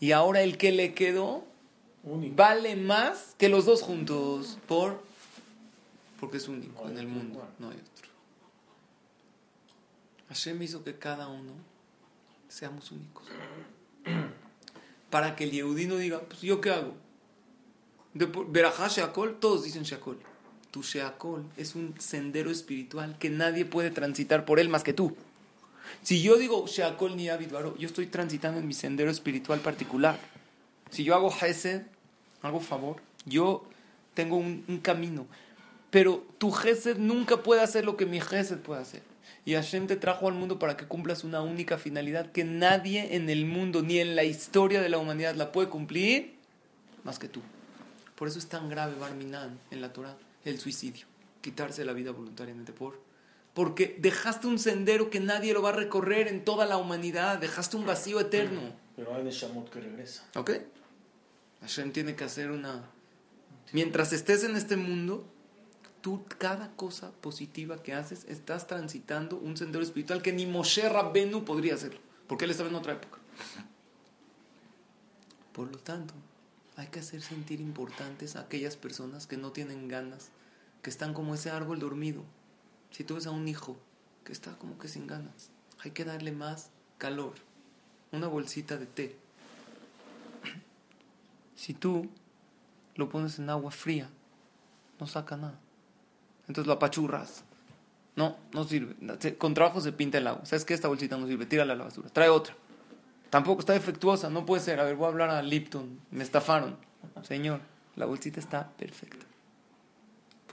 Y 0.00 0.10
ahora 0.10 0.42
el 0.42 0.58
que 0.58 0.72
le 0.72 0.94
quedó 0.94 1.44
Único. 2.02 2.34
vale 2.34 2.74
más 2.74 3.36
que 3.38 3.48
los 3.48 3.66
dos 3.66 3.82
juntos 3.82 4.58
por 4.66 5.00
porque 6.18 6.38
es 6.38 6.48
único 6.48 6.82
No 6.82 6.90
en 6.90 6.98
el 6.98 7.06
mundo 7.06 7.34
igual. 7.34 7.48
no 7.60 7.70
hay 7.70 7.76
otro 7.76 8.08
Hashem 10.28 10.60
hizo 10.62 10.82
que 10.82 10.98
cada 10.98 11.28
uno 11.28 11.52
seamos 12.48 12.90
únicos 12.90 13.28
para 15.10 15.36
que 15.36 15.44
el 15.44 15.52
Yehudí 15.52 15.86
no 15.86 15.94
diga 15.98 16.18
pues 16.22 16.40
yo 16.40 16.60
qué 16.60 16.70
hago 16.72 16.94
de 18.14 18.26
Berajá 18.26 18.88
Sheakol 18.88 19.38
todos 19.38 19.62
dicen 19.62 19.84
Sheakol 19.84 20.18
tu 20.70 20.82
Sheakol 20.82 21.44
es 21.56 21.74
un 21.74 21.94
sendero 21.98 22.50
espiritual 22.50 23.16
que 23.18 23.30
nadie 23.30 23.64
puede 23.64 23.90
transitar 23.90 24.44
por 24.44 24.60
él 24.60 24.68
más 24.68 24.82
que 24.82 24.92
tú 24.92 25.16
si 26.02 26.22
yo 26.22 26.36
digo 26.36 26.66
Sheakol 26.66 27.16
ni 27.16 27.28
Abidbaro 27.28 27.76
yo 27.76 27.86
estoy 27.86 28.06
transitando 28.06 28.60
en 28.60 28.66
mi 28.66 28.74
sendero 28.74 29.10
espiritual 29.10 29.60
particular 29.60 30.18
si 30.90 31.04
yo 31.04 31.14
hago 31.14 31.32
Hesed, 31.32 31.82
hago 32.42 32.60
favor, 32.60 32.96
yo 33.24 33.64
tengo 34.14 34.36
un, 34.36 34.64
un 34.68 34.78
camino. 34.78 35.26
Pero 35.90 36.24
tu 36.38 36.50
Gesed 36.50 36.98
nunca 36.98 37.42
puede 37.42 37.62
hacer 37.62 37.84
lo 37.84 37.96
que 37.96 38.06
mi 38.06 38.20
Gesed 38.20 38.58
puede 38.58 38.82
hacer. 38.82 39.02
Y 39.44 39.54
Hashem 39.54 39.86
te 39.86 39.96
trajo 39.96 40.28
al 40.28 40.34
mundo 40.34 40.58
para 40.58 40.76
que 40.76 40.86
cumplas 40.86 41.24
una 41.24 41.40
única 41.40 41.78
finalidad 41.78 42.30
que 42.30 42.44
nadie 42.44 43.16
en 43.16 43.30
el 43.30 43.46
mundo 43.46 43.82
ni 43.82 43.98
en 43.98 44.14
la 44.14 44.24
historia 44.24 44.82
de 44.82 44.88
la 44.88 44.98
humanidad 44.98 45.34
la 45.34 45.50
puede 45.50 45.68
cumplir 45.68 46.34
más 47.04 47.18
que 47.18 47.28
tú. 47.28 47.40
Por 48.16 48.28
eso 48.28 48.38
es 48.38 48.48
tan 48.48 48.68
grave, 48.68 48.94
Barminan, 49.00 49.58
en 49.70 49.80
la 49.80 49.92
Torah, 49.92 50.16
el 50.44 50.58
suicidio. 50.58 51.06
Quitarse 51.40 51.84
la 51.84 51.92
vida 51.92 52.12
voluntariamente 52.12 52.72
por. 52.72 53.00
Porque 53.54 53.96
dejaste 53.98 54.46
un 54.46 54.58
sendero 54.58 55.10
que 55.10 55.20
nadie 55.20 55.52
lo 55.52 55.62
va 55.62 55.70
a 55.70 55.72
recorrer 55.72 56.28
en 56.28 56.44
toda 56.44 56.66
la 56.66 56.76
humanidad. 56.76 57.38
Dejaste 57.38 57.76
un 57.76 57.86
vacío 57.86 58.20
eterno. 58.20 58.60
Pero 58.96 59.14
hay 59.14 59.24
Neshamot 59.24 59.70
que 59.70 59.80
regresa. 59.80 60.26
¿Ok? 60.36 60.52
Hashem 61.60 61.92
tiene 61.92 62.14
que 62.14 62.24
hacer 62.24 62.50
una... 62.50 62.84
Mientras 63.72 64.12
estés 64.12 64.44
en 64.44 64.56
este 64.56 64.76
mundo, 64.76 65.26
tú 66.00 66.24
cada 66.38 66.74
cosa 66.76 67.12
positiva 67.20 67.82
que 67.82 67.94
haces, 67.94 68.24
estás 68.24 68.66
transitando 68.66 69.36
un 69.36 69.56
sendero 69.56 69.84
espiritual 69.84 70.22
que 70.22 70.32
ni 70.32 70.46
Moshe 70.46 70.88
Rabbenu 70.88 71.44
podría 71.44 71.74
hacerlo, 71.74 72.00
porque 72.26 72.46
él 72.46 72.50
estaba 72.50 72.68
en 72.68 72.74
otra 72.74 72.94
época. 72.94 73.18
Por 75.52 75.70
lo 75.70 75.78
tanto, 75.78 76.14
hay 76.80 76.86
que 76.86 77.00
hacer 77.00 77.20
sentir 77.20 77.60
importantes 77.60 78.36
a 78.36 78.40
aquellas 78.40 78.76
personas 78.76 79.26
que 79.26 79.36
no 79.36 79.52
tienen 79.52 79.86
ganas, 79.86 80.30
que 80.82 80.88
están 80.88 81.12
como 81.12 81.34
ese 81.34 81.50
árbol 81.50 81.78
dormido. 81.78 82.22
Si 82.90 83.04
tú 83.04 83.16
ves 83.16 83.26
a 83.26 83.30
un 83.30 83.46
hijo 83.48 83.76
que 84.24 84.32
está 84.32 84.56
como 84.56 84.78
que 84.78 84.88
sin 84.88 85.06
ganas, 85.06 85.50
hay 85.80 85.90
que 85.90 86.06
darle 86.06 86.32
más 86.32 86.70
calor, 86.96 87.34
una 88.12 88.28
bolsita 88.28 88.78
de 88.78 88.86
té. 88.86 89.16
Si 91.54 91.74
tú 91.74 92.08
lo 92.96 93.10
pones 93.10 93.38
en 93.38 93.50
agua 93.50 93.70
fría, 93.70 94.08
no 94.98 95.06
saca 95.06 95.36
nada. 95.36 95.60
Entonces 96.48 96.66
lo 96.66 96.72
apachurras. 96.72 97.44
No, 98.16 98.38
no 98.52 98.64
sirve. 98.64 98.96
Con 99.36 99.52
trabajo 99.52 99.82
se 99.82 99.92
pinta 99.92 100.16
el 100.16 100.26
agua. 100.26 100.46
¿Sabes 100.46 100.64
qué? 100.64 100.72
Esta 100.72 100.88
bolsita 100.88 101.18
no 101.18 101.26
sirve. 101.26 101.44
Tírala 101.44 101.74
a 101.74 101.76
la 101.76 101.84
basura. 101.84 102.08
Trae 102.08 102.30
otra. 102.30 102.56
Tampoco 103.30 103.60
está 103.60 103.72
defectuosa. 103.72 104.28
No 104.28 104.44
puede 104.44 104.62
ser. 104.62 104.80
A 104.80 104.84
ver, 104.84 104.96
voy 104.96 105.06
a 105.06 105.08
hablar 105.08 105.30
a 105.30 105.42
Lipton. 105.42 106.00
Me 106.10 106.24
estafaron. 106.24 106.76
Señor, 107.22 107.60
la 107.96 108.06
bolsita 108.06 108.40
está 108.40 108.70
perfecta. 108.70 109.24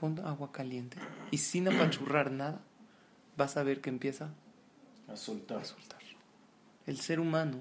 Pon 0.00 0.18
agua 0.24 0.52
caliente. 0.52 0.96
Y 1.32 1.38
sin 1.38 1.66
apachurrar 1.68 2.30
nada, 2.30 2.60
vas 3.36 3.56
a 3.56 3.64
ver 3.64 3.80
que 3.80 3.90
empieza 3.90 4.30
A 5.08 5.16
soltar. 5.16 5.58
a 5.58 5.64
soltar. 5.64 5.98
El 6.86 7.00
ser 7.00 7.18
humano 7.20 7.58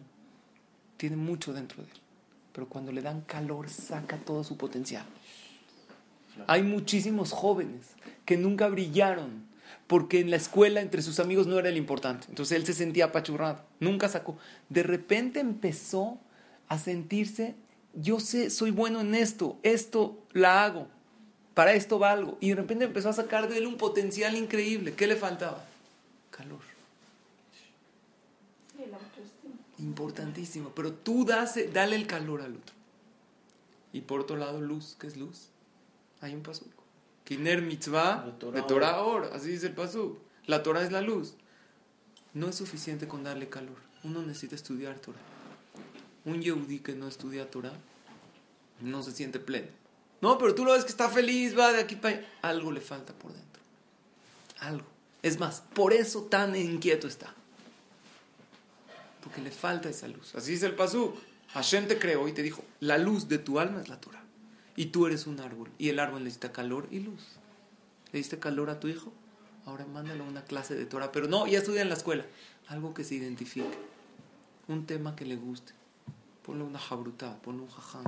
tiene 0.98 1.16
mucho 1.16 1.52
dentro 1.52 1.84
de 1.84 1.90
él. 1.90 1.98
Pero 2.54 2.70
cuando 2.70 2.92
le 2.92 3.02
dan 3.02 3.22
calor, 3.22 3.70
saca 3.70 4.18
todo 4.18 4.44
su 4.44 4.56
potencial. 4.58 5.06
Hay 6.46 6.62
muchísimos 6.62 7.32
jóvenes 7.32 7.96
que 8.26 8.38
nunca 8.38 8.68
brillaron 8.68 9.47
porque 9.88 10.20
en 10.20 10.30
la 10.30 10.36
escuela 10.36 10.82
entre 10.82 11.02
sus 11.02 11.20
amigos 11.20 11.48
no 11.48 11.58
era 11.58 11.70
el 11.70 11.78
importante. 11.78 12.28
Entonces 12.30 12.58
él 12.58 12.66
se 12.66 12.74
sentía 12.74 13.06
apachurrado, 13.06 13.64
nunca 13.80 14.10
sacó. 14.10 14.38
De 14.70 14.84
repente 14.84 15.40
empezó 15.40 16.20
a 16.68 16.78
sentirse, 16.78 17.56
yo 17.94 18.20
sé, 18.20 18.50
soy 18.50 18.72
bueno 18.72 19.02
en 19.02 19.16
esto, 19.16 19.58
esto 19.64 20.22
la 20.34 20.66
hago, 20.66 20.88
para 21.54 21.74
esto 21.74 22.00
valgo. 22.00 22.38
Y 22.42 22.50
de 22.50 22.56
repente 22.56 22.86
empezó 22.86 23.10
a 23.10 23.14
sacar 23.14 23.50
de 23.50 23.58
él 23.58 23.68
un 23.68 23.78
potencial 23.78 24.36
increíble. 24.36 24.94
¿Qué 24.94 25.08
le 25.08 25.16
faltaba? 25.16 25.66
Calor. 26.30 26.60
Importantísimo. 29.80 30.72
Pero 30.76 30.92
tú 30.92 31.24
dase, 31.26 31.68
dale 31.68 31.96
el 31.96 32.08
calor 32.08 32.42
al 32.42 32.56
otro. 32.56 32.76
Y 33.94 34.02
por 34.02 34.20
otro 34.20 34.36
lado, 34.36 34.60
luz. 34.60 34.96
¿Qué 35.00 35.08
es 35.08 35.18
luz? 35.18 35.48
Hay 36.22 36.34
un 36.34 36.42
pasuk. 36.42 36.77
Kiner 37.28 37.62
mitzvah 37.62 38.24
De 38.54 38.62
Torah 38.62 38.92
ahora. 38.92 39.36
Así 39.36 39.50
dice 39.50 39.68
el 39.68 39.74
pasuk. 39.74 40.18
La 40.46 40.64
Torah 40.64 40.82
es 40.82 40.94
la 40.94 41.02
luz. 41.02 41.34
No 42.34 42.48
es 42.48 42.56
suficiente 42.56 43.06
con 43.06 43.26
darle 43.26 43.50
calor. 43.50 43.76
Uno 44.06 44.22
necesita 44.22 44.56
estudiar 44.56 44.98
Torah. 45.00 45.20
Un 46.24 46.42
yehudí 46.42 46.80
que 46.80 46.96
no 46.96 47.06
estudia 47.06 47.52
Torah 47.52 47.74
no 48.80 49.04
se 49.04 49.12
siente 49.12 49.40
pleno. 49.40 49.68
No, 50.22 50.38
pero 50.38 50.56
tú 50.56 50.64
lo 50.64 50.72
ves 50.72 50.86
que 50.86 50.90
está 50.90 51.10
feliz, 51.10 51.58
va 51.58 51.74
de 51.74 51.82
aquí 51.82 51.98
para 51.98 52.16
allá. 52.16 52.28
Algo 52.44 52.72
le 52.72 52.80
falta 52.80 53.12
por 53.12 53.34
dentro. 53.34 53.62
Algo. 54.60 54.88
Es 55.22 55.38
más, 55.38 55.64
por 55.74 55.92
eso 55.92 56.24
tan 56.24 56.56
inquieto 56.56 57.08
está. 57.08 57.34
Porque 59.22 59.42
le 59.42 59.52
falta 59.52 59.90
esa 59.90 60.08
luz. 60.08 60.34
Así 60.34 60.52
dice 60.52 60.68
el 60.68 60.76
pasuk. 60.76 61.14
Hashem 61.50 61.90
te 61.90 62.00
creó 62.00 62.26
y 62.30 62.32
te 62.32 62.42
dijo, 62.42 62.64
la 62.80 62.98
luz 62.98 63.28
de 63.28 63.38
tu 63.38 63.60
alma 63.60 63.82
es 63.82 63.90
la 63.90 64.00
Torah. 64.00 64.24
Y 64.78 64.86
tú 64.86 65.08
eres 65.08 65.28
un 65.28 65.42
árbol. 65.42 65.70
Y 65.78 65.90
el 65.90 66.00
árbol 66.00 66.24
necesita 66.24 66.54
calor 66.54 66.88
y 66.92 67.00
luz. 67.00 67.22
¿Le 68.14 68.20
diste 68.20 68.40
calor 68.40 68.70
a 68.70 68.80
tu 68.80 68.88
hijo? 68.88 69.12
Ahora 69.66 69.86
mándalo 69.86 70.24
a 70.24 70.28
una 70.28 70.46
clase 70.46 70.76
de 70.76 70.86
Torah. 70.86 71.12
Pero 71.12 71.28
no, 71.28 71.48
ya 71.48 71.58
estudia 71.58 71.82
en 71.82 71.90
la 71.90 71.96
escuela. 71.96 72.26
Algo 72.68 72.94
que 72.94 73.04
se 73.04 73.16
identifique. 73.16 73.68
Un 74.68 74.86
tema 74.86 75.16
que 75.16 75.26
le 75.26 75.36
guste. 75.36 75.74
Ponle 76.44 76.64
una 76.64 76.78
jabruta, 76.78 77.42
ponle 77.42 77.64
un 77.64 77.70
jajam. 77.70 78.06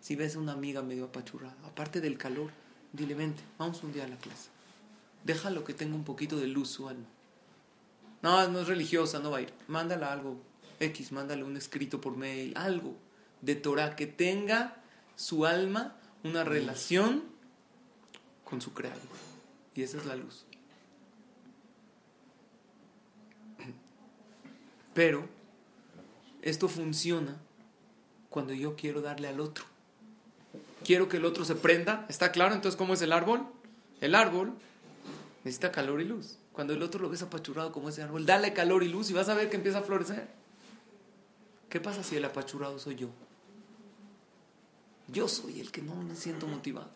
Si 0.00 0.14
ves 0.14 0.36
a 0.36 0.40
una 0.40 0.52
amiga 0.52 0.82
medio 0.82 1.06
apachurrada, 1.06 1.56
aparte 1.64 2.00
del 2.00 2.18
calor, 2.18 2.50
dile, 2.92 3.14
vente, 3.14 3.42
vamos 3.56 3.82
un 3.82 3.92
día 3.92 4.04
a 4.04 4.08
la 4.08 4.18
clase. 4.18 4.50
Déjalo 5.24 5.64
que 5.64 5.72
tenga 5.72 5.94
un 5.94 6.04
poquito 6.04 6.36
de 6.36 6.48
luz 6.48 6.68
su 6.68 6.88
alma. 6.88 7.06
No, 8.20 8.46
no 8.48 8.60
es 8.60 8.68
religiosa, 8.68 9.20
no 9.20 9.30
va 9.30 9.38
a 9.38 9.42
ir. 9.42 9.52
Mándala 9.68 10.12
algo 10.12 10.36
X, 10.80 11.12
mándale 11.12 11.44
un 11.44 11.56
escrito 11.56 12.00
por 12.00 12.16
mail, 12.16 12.52
algo 12.56 12.94
de 13.40 13.54
Torah 13.54 13.96
que 13.96 14.06
tenga 14.06 14.81
su 15.16 15.46
alma 15.46 15.96
una 16.24 16.44
relación 16.44 17.24
con 18.44 18.60
su 18.60 18.72
creador. 18.72 19.00
Y 19.74 19.82
esa 19.82 19.98
es 19.98 20.06
la 20.06 20.16
luz. 20.16 20.44
Pero 24.94 25.26
esto 26.42 26.68
funciona 26.68 27.36
cuando 28.28 28.52
yo 28.52 28.76
quiero 28.76 29.00
darle 29.00 29.28
al 29.28 29.40
otro. 29.40 29.64
Quiero 30.84 31.08
que 31.08 31.16
el 31.16 31.24
otro 31.24 31.44
se 31.44 31.54
prenda. 31.54 32.06
¿Está 32.08 32.32
claro? 32.32 32.54
Entonces, 32.54 32.76
¿cómo 32.76 32.94
es 32.94 33.02
el 33.02 33.12
árbol? 33.12 33.46
El 34.00 34.14
árbol 34.14 34.52
necesita 35.44 35.72
calor 35.72 36.00
y 36.00 36.04
luz. 36.04 36.38
Cuando 36.52 36.74
el 36.74 36.82
otro 36.82 37.00
lo 37.00 37.08
ves 37.08 37.22
apachurrado 37.22 37.72
como 37.72 37.88
ese 37.88 38.02
árbol, 38.02 38.26
dale 38.26 38.52
calor 38.52 38.82
y 38.82 38.88
luz 38.88 39.08
y 39.10 39.14
vas 39.14 39.28
a 39.28 39.34
ver 39.34 39.48
que 39.48 39.56
empieza 39.56 39.78
a 39.78 39.82
florecer. 39.82 40.28
¿Qué 41.70 41.80
pasa 41.80 42.02
si 42.02 42.16
el 42.16 42.24
apachurrado 42.24 42.78
soy 42.78 42.96
yo? 42.96 43.08
Yo 45.12 45.28
soy 45.28 45.60
el 45.60 45.70
que 45.70 45.82
no 45.82 45.94
me 45.94 46.16
siento 46.16 46.46
motivado. 46.46 46.90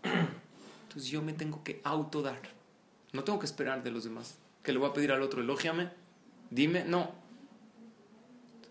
Entonces 0.84 1.10
yo 1.10 1.20
me 1.20 1.34
tengo 1.34 1.62
que 1.62 1.80
autodar. 1.84 2.40
No 3.12 3.24
tengo 3.24 3.38
que 3.38 3.46
esperar 3.46 3.82
de 3.82 3.90
los 3.90 4.04
demás. 4.04 4.36
Que 4.62 4.72
le 4.72 4.78
voy 4.78 4.88
a 4.88 4.94
pedir 4.94 5.12
al 5.12 5.22
otro, 5.22 5.42
elógiame, 5.42 5.90
dime, 6.50 6.84
no. 6.84 7.12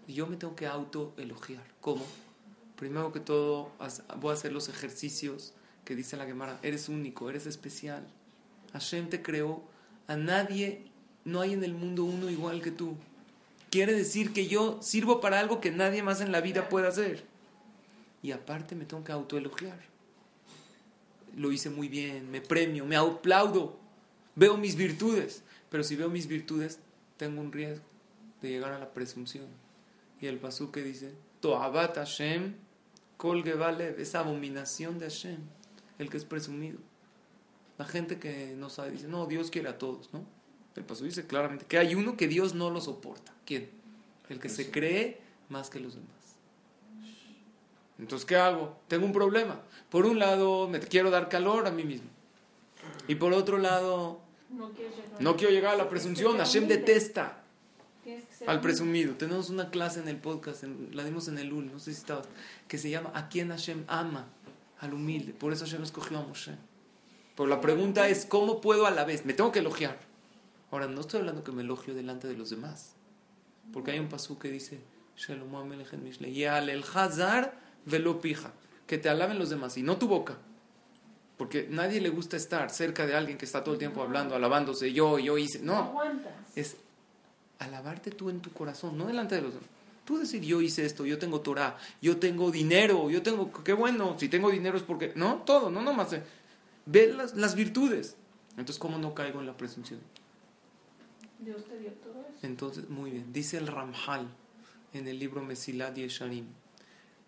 Yo 0.08 0.26
me 0.26 0.36
tengo 0.36 0.56
que 0.56 0.66
autoelogiar. 0.66 1.64
¿Cómo? 1.80 2.04
Primero 2.76 3.12
que 3.12 3.20
todo, 3.20 3.72
voy 4.20 4.32
a 4.32 4.34
hacer 4.34 4.52
los 4.52 4.68
ejercicios 4.68 5.54
que 5.86 5.96
dice 5.96 6.18
la 6.18 6.26
Gemara. 6.26 6.60
Eres 6.64 6.90
único, 6.90 7.30
eres 7.30 7.46
especial. 7.46 8.06
Hashem 8.74 9.10
te 9.10 9.22
creó. 9.22 9.64
A 10.08 10.16
nadie, 10.16 10.86
no 11.24 11.42
hay 11.42 11.54
en 11.54 11.64
el 11.64 11.74
mundo 11.74 12.04
uno 12.04 12.30
igual 12.30 12.62
que 12.62 12.72
tú. 12.72 12.96
Quiere 13.70 13.94
decir 13.94 14.34
que 14.34 14.48
yo 14.48 14.82
sirvo 14.82 15.22
para 15.22 15.40
algo 15.40 15.62
que 15.62 15.72
nadie 15.72 16.04
más 16.04 16.22
en 16.22 16.32
la 16.32 16.42
vida 16.42 16.68
puede 16.70 16.88
hacer. 16.88 17.35
Y 18.26 18.32
aparte 18.32 18.74
me 18.74 18.86
tengo 18.86 19.04
que 19.04 19.12
autoelogiar. 19.12 19.80
Lo 21.38 21.52
hice 21.52 21.70
muy 21.70 21.88
bien, 21.88 22.32
me 22.32 22.42
premio, 22.42 22.84
me 22.84 22.96
aplaudo, 22.96 23.78
veo 24.34 24.58
mis 24.58 24.76
virtudes. 24.76 25.44
Pero 25.70 25.84
si 25.84 25.96
veo 25.96 26.10
mis 26.10 26.26
virtudes, 26.26 26.80
tengo 27.18 27.40
un 27.40 27.52
riesgo 27.52 27.86
de 28.42 28.50
llegar 28.50 28.72
a 28.72 28.80
la 28.80 28.94
presunción. 28.94 29.46
Y 30.20 30.26
el 30.26 30.40
pasú 30.40 30.72
que 30.72 30.82
dice, 30.82 31.14
Toabat 31.40 31.98
Hashem, 31.98 32.56
Kol 33.18 33.44
Gevalev, 33.44 34.00
esa 34.00 34.22
abominación 34.22 34.98
de 34.98 35.06
Hashem, 35.06 35.42
el 36.00 36.10
que 36.10 36.18
es 36.18 36.26
presumido. 36.26 36.80
La 37.78 37.86
gente 37.86 38.18
que 38.18 38.56
no 38.58 38.72
sabe 38.72 38.90
dice, 38.90 39.08
no, 39.08 39.28
Dios 39.28 39.52
quiere 39.52 39.70
a 39.70 39.78
todos, 39.78 40.12
¿no? 40.14 40.26
El 40.76 40.84
pasú 40.84 41.04
dice 41.04 41.28
claramente 41.28 41.68
que 41.68 41.78
hay 41.78 41.94
uno 41.94 42.18
que 42.18 42.28
Dios 42.28 42.56
no 42.56 42.72
lo 42.72 42.82
soporta. 42.82 43.36
¿Quién? 43.46 43.70
El 44.30 44.40
que 44.40 44.50
se 44.50 44.72
cree 44.72 45.22
más 45.48 45.70
que 45.70 45.80
los 45.80 45.94
demás. 45.94 46.25
Entonces, 48.00 48.26
¿qué 48.26 48.36
hago? 48.36 48.78
Tengo 48.88 49.06
un 49.06 49.14
problema. 49.14 49.62
Por 49.90 50.06
un 50.06 50.20
lado, 50.20 50.68
me 50.68 50.80
quiero 50.80 51.10
dar 51.12 51.30
calor 51.30 51.68
a 51.68 51.72
mí 51.72 51.84
mismo. 51.84 52.10
Y 53.08 53.16
por 53.16 53.34
otro 53.34 53.58
lado, 53.58 54.20
No 54.50 54.70
llegar. 54.74 54.94
no 55.22 55.36
quiero 55.38 55.54
llegar 55.54 55.74
a 55.74 55.78
la 55.78 55.90
presunción. 55.90 56.38
Hashem 56.38 56.68
detesta 56.68 57.42
al 58.48 58.62
presumido. 58.62 59.16
Tenemos 59.16 59.50
una 59.50 59.70
clase 59.70 60.00
en 60.02 60.08
el 60.08 60.18
podcast, 60.18 60.64
en- 60.64 60.90
la 60.94 61.04
dimos 61.04 61.28
en 61.28 61.38
el 61.38 61.52
UL, 61.52 61.72
no 61.72 61.80
sé 61.80 61.94
si 61.94 62.00
estabas, 62.00 62.28
que 62.68 62.78
se 62.78 62.90
llama 62.90 63.12
¿A 63.14 63.30
quién 63.30 63.50
Hashem 63.50 63.84
ama? 63.88 64.28
Al 64.80 64.94
humilde. 64.94 65.34
Por 65.34 65.54
eso 65.54 65.66
Hashem 65.66 65.84
escogió 65.84 66.18
a 66.20 66.22
Moshe. 66.24 66.52
Pero 67.36 67.48
la 67.48 67.62
pregunta 67.62 68.08
es, 68.10 68.26
¿cómo 68.26 68.62
puedo 68.62 68.86
a 68.86 68.92
la 68.92 69.06
vez? 69.06 69.26
Me 69.26 69.34
tengo 69.34 69.52
que 69.52 69.60
elogiar. 69.60 69.98
Ahora, 70.72 70.88
no 70.88 71.02
estoy 71.02 71.22
hablando 71.22 71.44
que 71.44 71.52
me 71.54 71.62
elogio 71.64 71.94
delante 71.94 72.28
de 72.28 72.36
los 72.36 72.50
demás. 72.50 72.94
Porque 73.74 73.92
hay 73.92 74.00
un 74.00 74.10
pasú 74.10 74.38
que 74.38 74.50
dice, 74.50 74.80
Shalom 75.18 75.56
Amelech 75.56 75.94
Mishle, 75.94 76.32
Yal 76.34 76.70
el 76.70 76.84
Hazar 76.94 77.65
velo 77.86 78.22
pija. 78.22 78.52
Que 78.88 78.98
te 78.98 79.10
alaben 79.10 79.40
los 79.40 79.50
demás 79.50 79.78
y 79.78 79.84
no 79.84 79.98
tu 79.98 80.08
boca. 80.08 80.38
Porque 81.38 81.68
nadie 81.70 82.00
le 82.02 82.10
gusta 82.10 82.38
estar 82.38 82.70
cerca 82.70 83.06
de 83.06 83.16
alguien 83.16 83.38
que 83.38 83.46
está 83.46 83.64
todo 83.64 83.74
el 83.74 83.80
tiempo 83.80 84.02
hablando, 84.02 84.36
alabándose, 84.36 84.94
yo, 84.94 85.20
yo 85.20 85.38
hice. 85.38 85.60
No 85.60 85.76
aguantas. 85.76 86.34
es 86.56 86.78
alabarte 87.60 88.12
tú 88.12 88.30
en 88.30 88.42
tu 88.42 88.52
corazón, 88.52 88.98
no 88.98 89.08
delante 89.08 89.36
de 89.36 89.42
los 89.42 89.54
demás. 89.54 89.70
Tú 90.06 90.20
decir, 90.20 90.44
yo 90.44 90.62
hice 90.62 90.86
esto, 90.86 91.04
yo 91.06 91.18
tengo 91.18 91.42
Torah, 91.42 91.78
yo 92.00 92.18
tengo 92.18 92.52
dinero, 92.52 93.10
yo 93.10 93.24
tengo, 93.24 93.52
qué 93.64 93.74
bueno, 93.74 94.16
si 94.20 94.30
tengo 94.30 94.52
dinero 94.52 94.78
es 94.78 94.84
porque, 94.84 95.14
no, 95.16 95.38
todo, 95.38 95.72
no 95.72 95.82
nomás. 95.82 96.14
eh. 96.14 96.22
Ve 96.86 97.12
las, 97.12 97.34
las 97.36 97.56
virtudes. 97.56 98.16
Entonces, 98.52 98.78
¿cómo 98.78 99.00
no 99.00 99.16
caigo 99.16 99.40
en 99.40 99.48
la 99.48 99.58
presunción? 99.58 100.00
Dios 101.40 101.66
te 101.66 101.80
dio 101.80 101.92
todo 101.94 102.22
eso. 102.22 102.38
Entonces, 102.46 102.88
muy 102.90 103.10
bien, 103.12 103.34
dice 103.34 103.58
el 103.58 103.68
Ramjal 103.68 104.28
en 104.94 105.08
el 105.08 105.18
libro 105.20 105.42
Mesilat 105.44 105.96
Yesharim, 105.96 106.46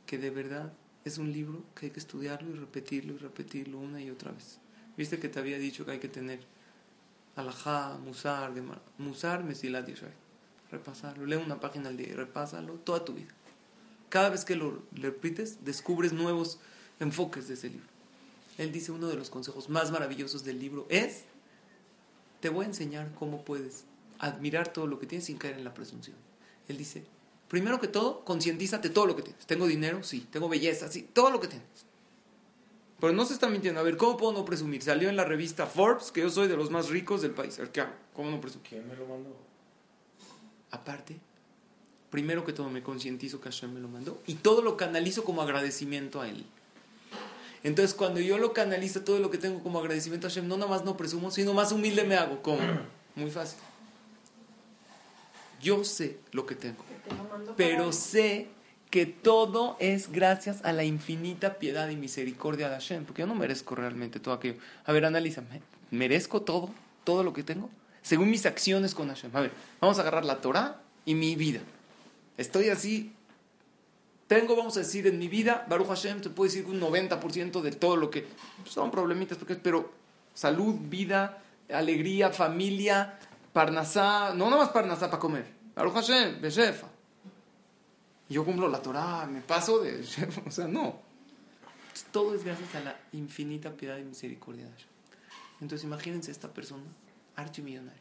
que 0.08 0.18
de 0.18 0.32
verdad 0.32 0.74
es 1.06 1.20
un 1.20 1.32
libro 1.32 1.64
que 1.76 1.86
hay 1.86 1.92
que 1.92 2.00
estudiarlo 2.00 2.50
y 2.50 2.54
repetirlo 2.58 3.14
y 3.14 3.18
repetirlo 3.18 3.78
una 3.78 4.02
y 4.02 4.10
otra 4.10 4.32
vez. 4.32 4.58
Viste 4.98 5.20
que 5.20 5.30
te 5.30 5.38
había 5.38 5.60
dicho 5.60 5.86
que 5.86 5.92
hay 5.92 6.00
que 6.00 6.08
tener 6.08 6.40
alajá, 7.36 7.98
musar, 8.00 8.54
Gemara. 8.56 8.82
musar, 8.98 9.44
Mesilat 9.44 9.88
Yesharim. 9.88 10.16
Repasarlo, 10.72 11.26
lee 11.26 11.36
una 11.36 11.60
página 11.60 11.90
al 11.90 11.98
día 11.98 12.10
y 12.10 12.14
repásalo 12.14 12.74
toda 12.74 13.06
tu 13.06 13.14
vida. 13.14 13.30
Cada 14.10 14.30
vez 14.30 14.44
que 14.44 14.56
lo 14.56 14.82
repites, 14.92 15.64
descubres 15.64 16.14
nuevos 16.14 16.60
enfoques 17.00 17.48
de 17.48 17.54
ese 17.54 17.70
libro. 17.70 17.88
Él 18.58 18.72
dice 18.72 18.92
uno 18.92 19.08
de 19.08 19.16
los 19.16 19.30
consejos 19.30 19.70
más 19.70 19.92
maravillosos 19.92 20.44
del 20.44 20.60
libro 20.60 20.88
es, 20.90 21.26
te 22.40 22.50
voy 22.50 22.66
a 22.66 22.70
enseñar 22.70 23.14
cómo 23.14 23.46
puedes 23.46 23.86
admirar 24.20 24.74
todo 24.74 24.88
lo 24.88 25.00
que 25.00 25.06
tienes 25.06 25.26
sin 25.26 25.38
caer 25.38 25.58
en 25.58 25.64
la 25.64 25.74
presunción. 25.74 26.18
Él 26.68 26.78
dice, 26.78 27.06
primero 27.48 27.80
que 27.80 27.88
todo, 27.88 28.24
concientízate 28.26 28.90
todo 28.90 29.06
lo 29.06 29.16
que 29.16 29.24
tienes. 29.24 29.46
Tengo 29.46 29.68
dinero, 29.68 30.04
sí. 30.04 30.28
Tengo 30.32 30.50
belleza, 30.50 30.92
sí. 30.92 31.08
Todo 31.14 31.32
lo 31.32 31.40
que 31.40 31.48
tienes. 31.48 31.68
Pero 33.00 33.14
no 33.14 33.26
se 33.26 33.34
está 33.34 33.48
mintiendo. 33.48 33.80
A 33.80 33.84
ver, 33.84 33.98
¿cómo 33.98 34.18
puedo 34.18 34.34
no 34.34 34.46
presumir? 34.46 34.82
Salió 34.82 35.10
en 35.10 35.16
la 35.16 35.24
revista 35.24 35.68
Forbes 35.68 36.12
que 36.12 36.22
yo 36.22 36.30
soy 36.30 36.48
de 36.48 36.58
los 36.58 36.72
más 36.72 36.90
ricos 36.90 37.22
del 37.22 37.32
país. 37.32 37.58
A 37.60 37.64
ver, 37.64 37.72
¿qué 37.72 37.82
hago? 37.82 37.94
¿Cómo 38.14 38.32
no 38.32 38.42
presumo? 38.42 38.64
¿Quién 38.68 38.88
me 38.88 38.96
lo 38.96 39.06
mandó? 39.06 39.36
Aparte, 40.72 41.18
primero 42.10 42.44
que 42.44 42.54
todo 42.54 42.70
me 42.70 42.82
concientizo 42.82 43.40
que 43.40 43.50
Hashem 43.50 43.74
me 43.74 43.80
lo 43.80 43.88
mandó 43.88 44.22
y 44.26 44.36
todo 44.36 44.62
lo 44.62 44.76
canalizo 44.78 45.24
como 45.24 45.42
agradecimiento 45.42 46.22
a 46.22 46.28
Él. 46.28 46.46
Entonces, 47.64 47.94
cuando 47.94 48.20
yo 48.20 48.38
lo 48.38 48.54
canalizo 48.54 49.02
todo 49.02 49.20
lo 49.20 49.30
que 49.30 49.38
tengo 49.38 49.62
como 49.62 49.80
agradecimiento 49.80 50.28
a 50.28 50.30
Hashem, 50.30 50.48
no 50.48 50.58
nada 50.58 50.70
más 50.70 50.84
no 50.84 50.98
presumo, 50.98 51.32
sino 51.32 51.54
más 51.54 51.72
humilde 51.72 52.04
me 52.04 52.16
hago. 52.16 52.42
¿Cómo? 52.42 52.60
Muy 53.16 53.30
fácil. 53.30 53.60
Yo 55.62 55.84
sé 55.84 56.20
lo 56.32 56.46
que 56.46 56.56
tengo, 56.56 56.84
pero 57.56 57.92
sé 57.92 58.48
que 58.90 59.06
todo 59.06 59.76
es 59.80 60.12
gracias 60.12 60.64
a 60.64 60.72
la 60.72 60.84
infinita 60.84 61.56
piedad 61.56 61.90
y 61.90 61.96
misericordia 61.96 62.70
de 62.70 62.76
Hashem, 62.76 63.06
porque 63.06 63.22
yo 63.22 63.28
no 63.28 63.36
merezco 63.36 63.76
realmente 63.76 64.20
todo 64.20 64.34
aquello. 64.34 64.60
A 64.86 64.92
ver, 64.92 65.06
analízame. 65.06 65.62
¿Merezco 65.92 66.42
todo? 66.42 66.70
¿Todo 67.04 67.24
lo 67.24 67.34
que 67.34 67.44
tengo? 67.44 67.70
Según 68.02 68.30
mis 68.30 68.46
acciones 68.46 68.96
con 68.96 69.10
Hashem. 69.10 69.36
A 69.36 69.42
ver, 69.42 69.52
vamos 69.82 69.98
a 69.98 70.02
agarrar 70.02 70.26
la 70.26 70.40
Torah 70.40 70.82
y 71.06 71.16
mi 71.16 71.36
vida. 71.36 71.60
Estoy 72.38 72.70
así. 72.70 73.14
Tengo, 74.28 74.56
vamos 74.56 74.76
a 74.78 74.82
decir, 74.82 75.08
en 75.08 75.20
mi 75.20 75.28
vida, 75.28 75.66
Baruch 75.70 75.88
Hashem, 75.88 76.22
te 76.22 76.30
puedo 76.30 76.50
decir 76.50 76.66
un 76.66 76.80
90% 76.80 77.62
de 77.62 77.72
todo 77.72 77.96
lo 77.96 78.10
que 78.10 78.26
son 78.66 78.92
problemitas, 78.92 79.38
porque, 79.38 79.56
pero 79.56 79.92
salud, 80.34 80.76
vida, 80.90 81.42
alegría, 81.70 82.30
familia, 82.32 83.18
parnasá, 83.58 84.36
no 84.36 84.52
nada 84.52 84.58
más 84.58 84.70
parnasá 84.70 85.10
para 85.10 85.20
comer. 85.20 85.48
Baruch 85.76 85.96
Hashem, 85.96 86.40
Beshefa. 86.40 86.88
Yo 88.30 88.46
cumplo 88.46 88.68
la 88.68 88.80
Torah, 88.80 89.26
me 89.26 89.42
paso 89.42 89.80
de... 89.80 90.06
O 90.46 90.52
sea, 90.52 90.68
no. 90.68 91.00
Todo 92.12 92.36
es 92.36 92.44
gracias 92.44 92.76
a 92.76 92.82
la 92.82 93.00
infinita 93.14 93.72
piedad 93.72 93.98
y 93.98 94.04
misericordia 94.04 94.66
de 94.66 94.72
Hashem. 94.74 94.90
Entonces 95.62 95.86
imagínense 95.86 96.30
esta 96.30 96.54
persona, 96.54 96.84
archimillonaria. 97.36 98.00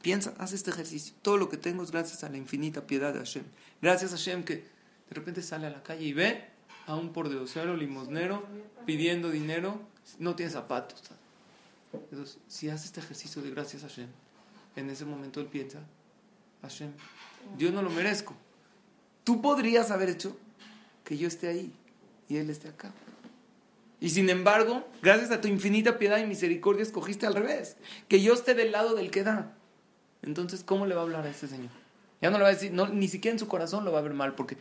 Piensa, 0.00 0.32
haz 0.38 0.54
este 0.54 0.70
ejercicio. 0.70 1.14
Todo 1.20 1.36
lo 1.36 1.50
que 1.50 1.58
tengo 1.58 1.82
es 1.82 1.90
gracias 1.90 2.24
a 2.24 2.30
la 2.30 2.38
infinita 2.38 2.86
piedad 2.86 3.12
de 3.12 3.18
Hashem. 3.18 3.44
Gracias 3.82 4.14
a 4.14 4.16
Hashem 4.16 4.42
que 4.42 4.54
de 4.54 5.14
repente 5.14 5.42
sale 5.42 5.66
a 5.66 5.70
la 5.70 5.82
calle 5.82 6.06
y 6.06 6.14
ve 6.14 6.46
a 6.86 6.94
un 6.94 7.12
pordeosero 7.12 7.76
limosnero 7.76 8.42
pidiendo 8.86 9.28
dinero, 9.28 9.82
no 10.18 10.34
tiene 10.34 10.50
zapatos. 10.50 11.02
Entonces, 11.92 12.38
si 12.48 12.70
hace 12.70 12.86
este 12.86 13.00
ejercicio 13.00 13.42
de 13.42 13.50
gracias 13.50 13.84
a 13.84 13.88
Hashem, 13.88 14.08
en 14.76 14.90
ese 14.90 15.04
momento 15.04 15.40
él 15.40 15.46
piensa, 15.46 15.80
Hashem, 16.62 16.92
yo 17.58 17.70
no 17.72 17.82
lo 17.82 17.90
merezco. 17.90 18.34
Tú 19.24 19.40
podrías 19.40 19.90
haber 19.90 20.10
hecho 20.10 20.36
que 21.04 21.16
yo 21.16 21.28
esté 21.28 21.48
ahí 21.48 21.72
y 22.28 22.36
él 22.36 22.50
esté 22.50 22.68
acá. 22.68 22.92
Y 24.00 24.10
sin 24.10 24.30
embargo, 24.30 24.84
gracias 25.00 25.30
a 25.30 25.40
tu 25.40 25.46
infinita 25.46 25.98
piedad 25.98 26.18
y 26.18 26.26
misericordia, 26.26 26.82
escogiste 26.82 27.26
al 27.26 27.34
revés. 27.34 27.76
Que 28.08 28.20
yo 28.20 28.34
esté 28.34 28.54
del 28.54 28.72
lado 28.72 28.94
del 28.94 29.10
que 29.10 29.22
da. 29.22 29.54
Entonces, 30.22 30.64
¿cómo 30.64 30.86
le 30.86 30.94
va 30.94 31.02
a 31.02 31.04
hablar 31.04 31.24
a 31.24 31.30
ese 31.30 31.46
señor? 31.46 31.70
Ya 32.20 32.30
no 32.30 32.38
le 32.38 32.42
va 32.42 32.48
a 32.48 32.52
decir, 32.52 32.72
ni 32.72 33.08
siquiera 33.08 33.34
en 33.34 33.38
su 33.38 33.46
corazón 33.46 33.84
lo 33.84 33.92
va 33.92 34.00
a 34.00 34.02
ver 34.02 34.14
mal, 34.14 34.34
porque 34.34 34.56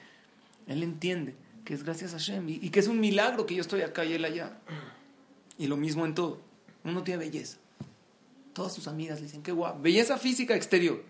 él 0.67 0.83
entiende 0.83 1.35
que 1.65 1.73
es 1.73 1.83
gracias 1.83 2.13
a 2.13 2.17
Hashem 2.17 2.49
y, 2.49 2.53
y 2.53 2.69
que 2.69 2.79
es 2.79 2.87
un 2.87 2.99
milagro 2.99 3.45
que 3.45 3.55
yo 3.55 3.61
estoy 3.61 3.81
acá 3.81 4.05
y 4.05 4.13
él 4.13 4.25
allá. 4.25 4.59
Y 5.57 5.67
lo 5.67 5.77
mismo 5.77 6.05
en 6.05 6.13
todo. 6.13 6.39
Uno 6.83 7.03
tiene 7.03 7.25
belleza. 7.25 7.57
Todas 8.53 8.73
sus 8.73 8.87
amigas 8.87 9.19
le 9.19 9.27
dicen, 9.27 9.43
qué 9.43 9.51
guapo. 9.51 9.81
Belleza 9.81 10.17
física 10.17 10.55
exterior. 10.55 11.03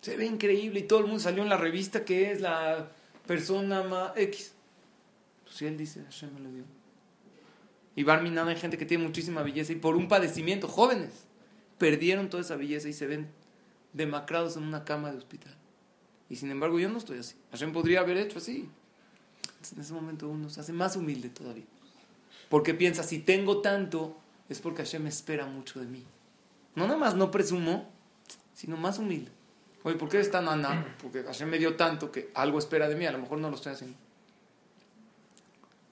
Se 0.00 0.16
ve 0.16 0.26
increíble 0.26 0.80
y 0.80 0.82
todo 0.84 1.00
el 1.00 1.06
mundo 1.06 1.20
salió 1.20 1.42
en 1.42 1.48
la 1.48 1.56
revista 1.56 2.04
que 2.04 2.30
es 2.30 2.40
la 2.40 2.90
persona 3.26 3.82
más 3.82 4.12
X. 4.16 4.52
Pues 5.44 5.62
él 5.62 5.76
dice, 5.76 6.02
Hashem 6.04 6.34
me 6.34 6.40
lo 6.40 6.50
dio. 6.50 6.64
Y 7.96 8.02
Barminan 8.02 8.48
hay 8.48 8.56
gente 8.56 8.76
que 8.76 8.86
tiene 8.86 9.04
muchísima 9.04 9.42
belleza 9.42 9.72
y 9.72 9.76
por 9.76 9.96
un 9.96 10.08
padecimiento, 10.08 10.68
jóvenes, 10.68 11.10
perdieron 11.78 12.28
toda 12.28 12.42
esa 12.42 12.56
belleza 12.56 12.88
y 12.88 12.92
se 12.92 13.06
ven 13.06 13.28
demacrados 13.92 14.56
en 14.56 14.64
una 14.64 14.84
cama 14.84 15.10
de 15.12 15.18
hospital. 15.18 15.54
Y 16.28 16.36
sin 16.36 16.50
embargo 16.50 16.78
yo 16.78 16.88
no 16.88 16.98
estoy 16.98 17.18
así. 17.18 17.36
Hashem 17.52 17.72
podría 17.72 18.00
haber 18.00 18.16
hecho 18.16 18.38
así. 18.38 18.68
Entonces, 19.42 19.72
en 19.72 19.80
ese 19.80 19.92
momento 19.92 20.28
uno 20.28 20.50
se 20.50 20.60
hace 20.60 20.72
más 20.72 20.96
humilde 20.96 21.28
todavía. 21.28 21.64
Porque 22.48 22.74
piensa, 22.74 23.02
si 23.02 23.20
tengo 23.20 23.60
tanto, 23.60 24.16
es 24.48 24.60
porque 24.60 24.82
Hashem 24.82 25.06
espera 25.06 25.46
mucho 25.46 25.80
de 25.80 25.86
mí. 25.86 26.04
No 26.74 26.86
nada 26.86 26.98
más 26.98 27.14
no 27.14 27.30
presumo, 27.30 27.90
sino 28.54 28.76
más 28.76 28.98
humilde. 28.98 29.30
Oye, 29.82 29.96
¿por 29.96 30.08
qué 30.08 30.16
eres 30.16 30.30
tan 30.30 30.48
ana? 30.48 30.96
Porque 31.00 31.22
Hashem 31.22 31.48
me 31.48 31.58
dio 31.58 31.76
tanto 31.76 32.10
que 32.10 32.30
algo 32.34 32.58
espera 32.58 32.88
de 32.88 32.96
mí, 32.96 33.06
a 33.06 33.12
lo 33.12 33.18
mejor 33.18 33.38
no 33.38 33.50
lo 33.50 33.56
estoy 33.56 33.72
haciendo. 33.72 33.96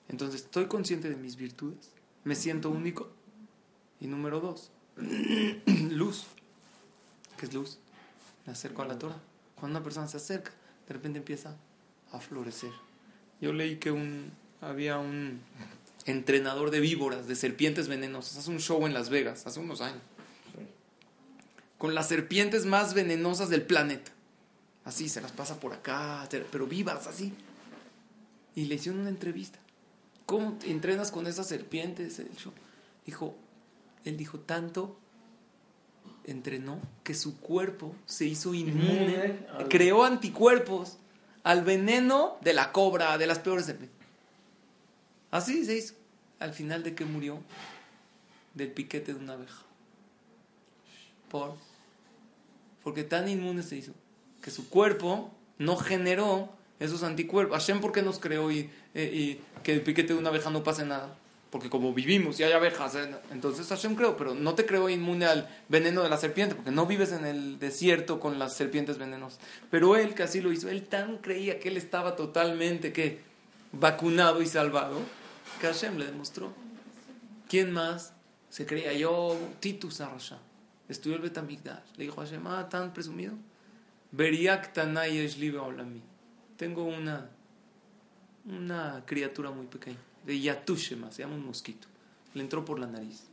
Entonces, 0.09 0.43
estoy 0.43 0.67
consciente 0.67 1.09
de 1.09 1.17
mis 1.17 1.37
virtudes, 1.37 1.91
me 2.25 2.35
siento 2.35 2.71
único. 2.71 3.11
Y 4.01 4.07
número 4.07 4.41
dos, 4.41 4.71
luz. 5.91 6.25
¿Qué 7.37 7.47
es 7.47 7.55
luz? 7.55 7.79
Me 8.47 8.53
acerco 8.53 8.83
a 8.83 8.87
la 8.87 8.99
Torah. 8.99 9.21
Cuando 9.55 9.79
una 9.79 9.85
persona 9.85 10.09
se 10.09 10.17
acerca, 10.17 10.51
de 10.89 10.95
repente 10.95 11.19
empieza 11.19 11.55
a 12.11 12.19
florecer. 12.19 12.73
Yo 13.41 13.53
leí 13.53 13.77
que 13.77 13.91
un, 13.91 14.33
había 14.61 14.99
un 14.99 15.41
entrenador 16.07 16.71
de 16.71 16.81
víboras, 16.81 17.29
de 17.29 17.37
serpientes 17.37 17.89
venenosas, 17.89 18.39
hace 18.39 18.51
un 18.51 18.59
show 18.59 18.85
en 18.87 18.95
Las 18.95 19.11
Vegas, 19.11 19.47
hace 19.47 19.61
unos 19.61 19.81
años 19.81 20.03
con 21.83 21.97
las 21.97 22.07
serpientes 22.07 22.65
más 22.65 22.95
venenosas 22.95 23.49
del 23.51 23.63
planeta. 23.63 24.13
Así, 24.85 25.09
se 25.09 25.21
las 25.21 25.33
pasa 25.33 25.59
por 25.59 25.73
acá, 25.73 26.29
pero 26.53 26.69
vivas, 26.69 27.09
así. 27.09 27.35
Y 28.55 28.67
le 28.67 28.77
hicieron 28.77 29.01
una 29.01 29.11
entrevista. 29.11 29.59
¿Cómo 30.25 30.53
te 30.59 30.71
entrenas 30.71 31.11
con 31.11 31.27
esas 31.27 31.49
serpientes? 31.49 32.23
Dijo, 33.05 33.35
él 34.05 34.17
dijo, 34.17 34.39
tanto 34.39 34.97
entrenó 36.23 36.81
que 37.03 37.15
su 37.15 37.41
cuerpo 37.41 37.97
se 38.07 38.27
hizo 38.27 38.55
inmune, 38.55 38.93
Inmune 38.93 39.47
al- 39.53 39.69
creó 39.69 40.05
anticuerpos 40.05 40.99
al 41.43 41.65
veneno 41.65 42.37
de 42.43 42.53
la 42.55 42.71
cobra, 42.71 43.19
de 43.19 43.27
las 43.27 43.41
peores 43.41 43.67
serpientes. 43.67 43.99
Así 45.33 45.65
se 45.65 45.79
hizo. 45.79 45.95
Al 46.39 46.55
final 46.55 46.85
de 46.85 46.95
que 46.95 47.05
murió 47.05 47.41
del 48.55 48.71
piquete 48.71 49.15
de 49.15 49.19
una 49.19 49.33
abeja. 49.33 49.63
Por, 51.29 51.57
porque 52.83 53.05
tan 53.05 53.29
inmune 53.29 53.63
se 53.63 53.77
hizo 53.77 53.93
que 54.43 54.51
su 54.51 54.69
cuerpo 54.69 55.31
no 55.59 55.77
generó 55.77 56.51
esos 56.81 57.03
anticuerpos. 57.03 57.57
Hashem, 57.59 57.81
¿por 57.81 57.93
qué 57.93 58.03
nos 58.03 58.19
creó 58.19 58.51
y, 58.51 58.71
eh, 58.95 59.11
y 59.13 59.41
que 59.63 59.73
el 59.73 59.83
piquete 59.83 60.15
de 60.15 60.19
una 60.19 60.31
abeja 60.31 60.51
no 60.51 60.65
pase 60.65 60.85
nada? 60.85 61.17
Porque 61.51 61.71
como 61.71 61.93
vivimos 61.93 62.41
y 62.41 62.45
hay 62.45 62.53
abejas, 62.53 62.95
eh, 62.95 63.15
entonces 63.31 63.69
Hashem 63.69 63.95
creó, 63.95 64.17
pero 64.17 64.35
no 64.35 64.55
te 64.55 64.67
creó 64.67 64.89
inmune 64.89 65.27
al 65.27 65.49
veneno 65.69 66.03
de 66.03 66.09
la 66.09 66.17
serpiente, 66.17 66.55
porque 66.55 66.71
no 66.71 66.87
vives 66.87 67.13
en 67.13 67.25
el 67.25 67.59
desierto 67.59 68.19
con 68.19 68.39
las 68.39 68.57
serpientes 68.57 68.99
venenosas. 68.99 69.39
Pero 69.71 69.97
él, 69.97 70.15
que 70.15 70.25
así 70.25 70.41
lo 70.41 70.51
hizo, 70.51 70.69
él 70.69 70.83
tan 70.85 71.19
creía 71.19 71.61
que 71.61 71.69
él 71.69 71.77
estaba 71.77 72.17
totalmente 72.17 72.93
que 72.93 73.21
vacunado 73.73 74.43
y 74.43 74.47
salvado, 74.47 74.99
que 75.61 75.67
Hashem 75.67 75.99
le 75.99 76.07
demostró. 76.07 76.53
¿Quién 77.49 77.71
más? 77.71 78.15
Se 78.49 78.67
creía 78.67 78.93
yo, 78.95 79.39
Titus 79.61 80.01
Arasha. 80.01 80.39
Estudió 80.93 81.17
el 81.17 81.23
Betamigdash. 81.23 81.97
Le 81.97 82.05
dijo 82.05 82.21
a 82.21 82.25
Hashem, 82.27 82.47
ah, 82.47 82.69
tan 82.69 82.93
presumido. 82.93 83.33
Beriak 84.11 84.75
Tanay 84.75 85.27
Olami. 85.57 86.03
Tengo 86.59 86.85
una, 86.85 87.31
una 88.45 89.03
criatura 89.07 89.51
muy 89.51 89.67
pequeña, 89.67 89.97
de 90.27 90.39
Yatushema, 90.39 91.11
se 91.11 91.23
llama 91.23 91.35
un 91.35 91.47
mosquito. 91.47 91.89
le 92.35 92.43
entró 92.43 92.65
por 92.65 92.79
la 92.79 92.87
nariz. 92.87 93.25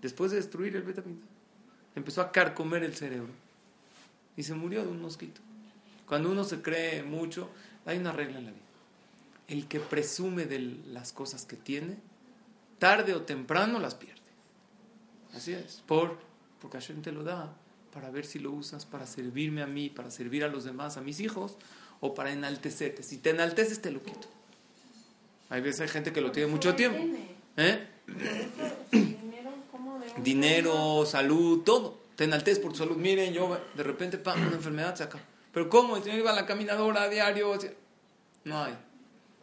Después 0.00 0.30
de 0.30 0.36
destruir 0.36 0.76
el 0.76 0.82
Betamigdash, 0.82 1.28
empezó 1.96 2.22
a 2.22 2.30
carcomer 2.30 2.84
el 2.84 2.94
cerebro 2.94 3.32
y 4.36 4.44
se 4.44 4.54
murió 4.54 4.82
de 4.82 4.88
un 4.88 5.02
mosquito. 5.02 5.40
Cuando 6.06 6.30
uno 6.30 6.44
se 6.44 6.62
cree 6.62 7.02
mucho, 7.02 7.50
hay 7.84 7.98
una 7.98 8.12
regla 8.12 8.38
en 8.38 8.44
la 8.46 8.50
vida. 8.52 8.62
El 9.48 9.66
que 9.66 9.80
presume 9.80 10.46
de 10.46 10.60
las 10.86 11.12
cosas 11.12 11.44
que 11.46 11.56
tiene, 11.56 11.96
tarde 12.78 13.14
o 13.14 13.22
temprano 13.22 13.80
las 13.80 13.96
pierde. 13.96 14.22
Así 15.34 15.52
es, 15.52 15.82
por, 15.86 16.18
porque 16.62 16.78
Hashem 16.78 17.02
te 17.02 17.10
lo 17.10 17.24
da 17.24 17.52
para 17.92 18.08
ver 18.10 18.24
si 18.24 18.38
lo 18.38 18.52
usas 18.52 18.86
para 18.86 19.06
servirme 19.06 19.62
a 19.62 19.66
mí, 19.66 19.90
para 19.90 20.10
servir 20.10 20.44
a 20.44 20.48
los 20.48 20.64
demás, 20.64 20.96
a 20.96 21.02
mis 21.02 21.20
hijos, 21.20 21.56
o 22.00 22.14
para 22.14 22.32
enaltecerte. 22.32 23.02
Si 23.02 23.18
te 23.18 23.30
enalteces, 23.30 23.82
te 23.82 23.90
lo 23.90 24.02
quito. 24.02 24.28
Hay 25.50 25.60
veces 25.60 25.82
hay 25.82 25.88
gente 25.88 26.12
que 26.12 26.20
lo 26.20 26.32
tiene 26.32 26.50
mucho 26.50 26.74
tiempo. 26.74 27.04
¿Eh? 27.56 27.86
Dinero, 30.22 31.04
salud, 31.04 31.62
todo. 31.64 31.98
Te 32.16 32.24
enalteces 32.24 32.60
por 32.60 32.72
tu 32.72 32.78
salud. 32.78 32.96
Miren, 32.96 33.34
yo 33.34 33.60
de 33.74 33.82
repente, 33.82 34.16
pa, 34.16 34.34
una 34.34 34.54
enfermedad 34.54 34.94
se 34.94 35.02
acaba. 35.02 35.24
Pero 35.52 35.68
¿cómo? 35.68 35.96
Si 36.02 36.10
yo 36.10 36.16
iba 36.16 36.30
a 36.30 36.34
la 36.34 36.46
caminadora 36.46 37.02
a 37.02 37.08
diario. 37.08 37.58
No 38.44 38.62
hay. 38.62 38.74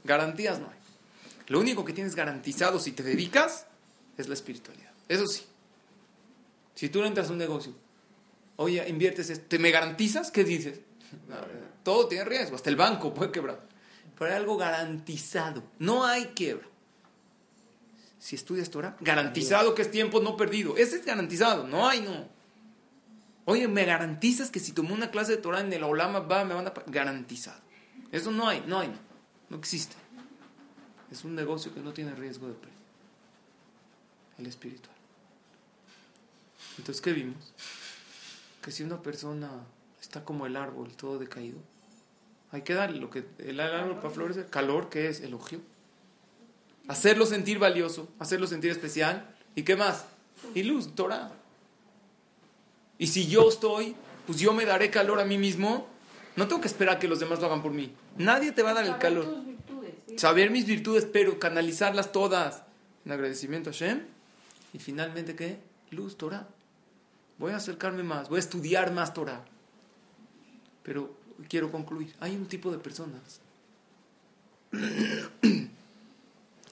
Garantías 0.04 0.60
no 0.60 0.68
hay. 0.68 0.78
Lo 1.48 1.60
único 1.60 1.86
que 1.86 1.94
tienes 1.94 2.16
garantizado 2.16 2.80
si 2.80 2.94
te 2.94 3.04
dedicas 3.04 3.68
es 4.18 4.28
la 4.28 4.34
espiritualidad. 4.34 4.92
Eso 5.08 5.28
sí. 5.28 5.44
Si 6.80 6.88
tú 6.88 7.04
entras 7.04 7.28
a 7.28 7.34
un 7.34 7.40
negocio, 7.40 7.74
oye, 8.56 8.88
inviertes 8.88 9.30
esto, 9.30 9.48
¿te 9.50 9.60
me 9.60 9.70
garantizas? 9.70 10.32
¿Qué 10.32 10.46
dices? 10.46 10.80
Todo 11.84 12.08
tiene 12.08 12.24
riesgo, 12.24 12.56
hasta 12.56 12.70
el 12.70 12.78
banco 12.78 13.14
puede 13.14 13.34
quebrar. 13.34 13.68
Pero 14.18 14.32
hay 14.32 14.38
algo 14.38 14.56
garantizado. 14.56 15.62
No 15.78 16.06
hay 16.06 16.28
quiebra. 16.28 16.66
Si 18.18 18.38
estudias 18.38 18.70
Torah, 18.70 18.96
garantizado 19.02 19.76
que 19.76 19.82
es 19.82 19.92
tiempo 19.92 20.22
no 20.22 20.38
perdido. 20.38 20.78
Ese 20.78 20.96
es 20.96 21.06
garantizado, 21.06 21.68
no 21.68 21.86
hay, 21.86 22.00
no. 22.00 22.30
Oye, 23.44 23.68
¿me 23.68 23.84
garantizas 23.84 24.50
que 24.50 24.62
si 24.62 24.72
tomo 24.72 24.94
una 24.94 25.12
clase 25.12 25.34
de 25.34 25.42
Torah 25.42 25.60
en 25.60 25.74
el 25.74 25.84
Olama 25.84 26.22
va, 26.22 26.46
me 26.46 26.54
van 26.54 26.68
a 26.68 26.74
Garantizado. 26.88 27.60
Eso 28.10 28.32
no 28.32 28.48
hay, 28.48 28.64
no 28.66 28.80
hay, 28.80 28.88
no. 28.88 29.00
No 29.50 29.58
existe. 29.58 29.98
Es 31.12 31.26
un 31.26 31.36
negocio 31.36 31.74
que 31.74 31.82
no 31.82 31.92
tiene 31.92 32.16
riesgo 32.16 32.48
de 32.48 32.54
pérdida. 32.54 32.78
El 34.38 34.46
espiritual. 34.46 34.99
Entonces, 36.80 37.02
¿qué 37.02 37.12
vimos? 37.12 37.54
Que 38.62 38.72
si 38.72 38.84
una 38.84 39.02
persona 39.02 39.50
está 40.02 40.24
como 40.24 40.46
el 40.46 40.56
árbol, 40.56 40.96
todo 40.96 41.20
decaído, 41.20 41.60
hay 42.52 42.62
que 42.62 42.74
darle 42.74 43.00
lo 43.00 43.10
que 43.10 43.26
el 43.40 43.60
árbol 43.60 43.98
para 43.98 44.10
florecer, 44.10 44.48
calor, 44.48 44.90
que 44.90 45.10
es 45.10 45.20
elogio. 45.20 45.60
Hacerlo 46.88 47.26
sentir 47.26 47.60
valioso, 47.60 48.08
hacerlo 48.18 48.48
sentir 48.48 48.72
especial. 48.72 49.36
¿Y 49.56 49.64
qué 49.64 49.76
más? 49.76 50.06
Y 50.56 50.64
luz, 50.64 50.96
Torah. 50.96 51.32
Y 52.98 53.08
si 53.08 53.28
yo 53.28 53.50
estoy, 53.50 53.96
pues 54.26 54.40
yo 54.40 54.54
me 54.54 54.66
daré 54.66 54.90
calor 54.90 55.20
a 55.20 55.26
mí 55.26 55.38
mismo. 55.38 55.86
No 56.38 56.48
tengo 56.48 56.62
que 56.62 56.70
esperar 56.70 56.98
que 56.98 57.10
los 57.10 57.20
demás 57.20 57.40
lo 57.42 57.48
hagan 57.48 57.62
por 57.62 57.74
mí. 57.74 57.94
Nadie 58.18 58.54
te 58.54 58.64
va 58.64 58.72
a 58.72 58.76
dar 58.76 58.86
el 58.86 58.98
calor. 59.00 59.44
Saber 60.16 60.50
mis 60.50 60.66
virtudes, 60.66 61.06
pero 61.06 61.40
canalizarlas 61.40 62.14
todas 62.14 62.64
en 63.06 63.12
agradecimiento 63.12 63.70
a 63.70 63.74
Shem. 63.74 64.06
Y 64.74 64.80
finalmente, 64.80 65.36
¿qué? 65.36 65.60
Luz, 65.92 66.18
Torah. 66.18 66.48
Voy 67.40 67.54
a 67.54 67.56
acercarme 67.56 68.04
más, 68.04 68.30
voy 68.30 68.38
a 68.38 68.40
estudiar 68.42 68.92
más 68.92 69.14
Torah. 69.14 69.44
Pero 70.84 71.16
quiero 71.48 71.72
concluir. 71.72 72.14
Hay 72.20 72.36
un 72.36 72.46
tipo 72.48 72.70
de 72.72 72.78
personas 72.78 73.40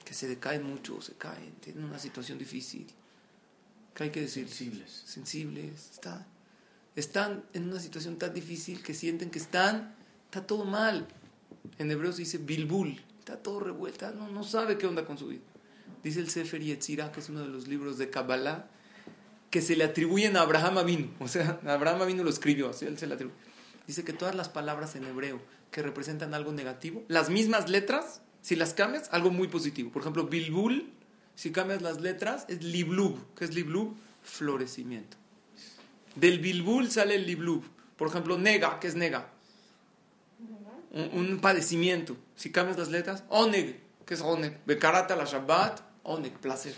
que 0.04 0.14
se 0.14 0.28
decaen 0.28 0.62
mucho, 0.62 1.00
se 1.00 1.14
caen, 1.14 1.54
tienen 1.60 1.84
una 1.84 1.98
situación 1.98 2.38
difícil. 2.38 2.86
¿Qué 3.94 4.04
hay 4.04 4.10
que 4.10 4.20
decir? 4.20 4.46
Sensibles. 4.46 5.02
Sensibles. 5.06 5.90
Está, 5.90 6.26
están 6.94 7.44
en 7.54 7.68
una 7.68 7.80
situación 7.80 8.18
tan 8.18 8.34
difícil 8.34 8.82
que 8.82 8.92
sienten 8.94 9.30
que 9.30 9.38
están, 9.38 9.94
está 10.26 10.46
todo 10.46 10.64
mal. 10.64 11.08
En 11.78 11.90
hebreo 11.90 12.12
se 12.12 12.20
dice 12.20 12.38
bilbul, 12.38 13.00
está 13.18 13.38
todo 13.38 13.60
revuelta, 13.60 14.12
no, 14.12 14.28
no 14.28 14.44
sabe 14.44 14.76
qué 14.78 14.86
onda 14.86 15.04
con 15.04 15.16
su 15.16 15.28
vida. 15.28 15.42
Dice 16.02 16.20
el 16.20 16.28
Sefer 16.28 16.62
Yetzirah, 16.62 17.10
que 17.10 17.20
es 17.20 17.28
uno 17.28 17.40
de 17.40 17.48
los 17.48 17.66
libros 17.68 17.98
de 17.98 18.10
Kabbalah, 18.10 18.70
que 19.50 19.62
se 19.62 19.76
le 19.76 19.84
atribuyen 19.84 20.36
a 20.36 20.42
Abraham 20.42 20.78
Avinu. 20.78 21.10
O 21.20 21.28
sea, 21.28 21.60
Abraham 21.66 22.02
Avinu 22.02 22.24
lo 22.24 22.30
escribió, 22.30 22.70
así 22.70 22.86
él 22.86 22.98
se 22.98 23.06
le 23.06 23.14
atribuye. 23.14 23.38
Dice 23.86 24.04
que 24.04 24.12
todas 24.12 24.34
las 24.34 24.48
palabras 24.48 24.96
en 24.96 25.04
hebreo 25.04 25.40
que 25.70 25.82
representan 25.82 26.34
algo 26.34 26.52
negativo, 26.52 27.04
las 27.08 27.30
mismas 27.30 27.70
letras, 27.70 28.20
si 28.42 28.56
las 28.56 28.74
cambias, 28.74 29.08
algo 29.12 29.30
muy 29.30 29.48
positivo. 29.48 29.90
Por 29.90 30.02
ejemplo, 30.02 30.26
Bilbul, 30.26 30.90
si 31.34 31.52
cambias 31.52 31.82
las 31.82 32.00
letras, 32.00 32.44
es 32.48 32.62
Liblub. 32.62 33.18
¿Qué 33.34 33.44
es 33.44 33.54
Liblub? 33.54 33.96
Florecimiento. 34.22 35.16
Del 36.16 36.38
Bilbul 36.40 36.90
sale 36.90 37.14
el 37.14 37.26
Liblub. 37.26 37.64
Por 37.96 38.08
ejemplo, 38.08 38.38
Nega, 38.38 38.78
¿qué 38.80 38.88
es 38.88 38.94
Nega? 38.94 39.30
Un, 40.92 41.38
padecimiento. 41.40 42.16
Si 42.34 42.50
cambias 42.50 42.78
las 42.78 42.88
letras, 42.88 43.24
Oneg, 43.28 43.80
¿qué 44.04 44.14
es 44.14 44.20
Oneg? 44.20 44.58
Bekarata 44.66 45.16
la 45.16 45.24
Shabbat, 45.24 45.80
Oneg, 46.02 46.32
placer. 46.38 46.74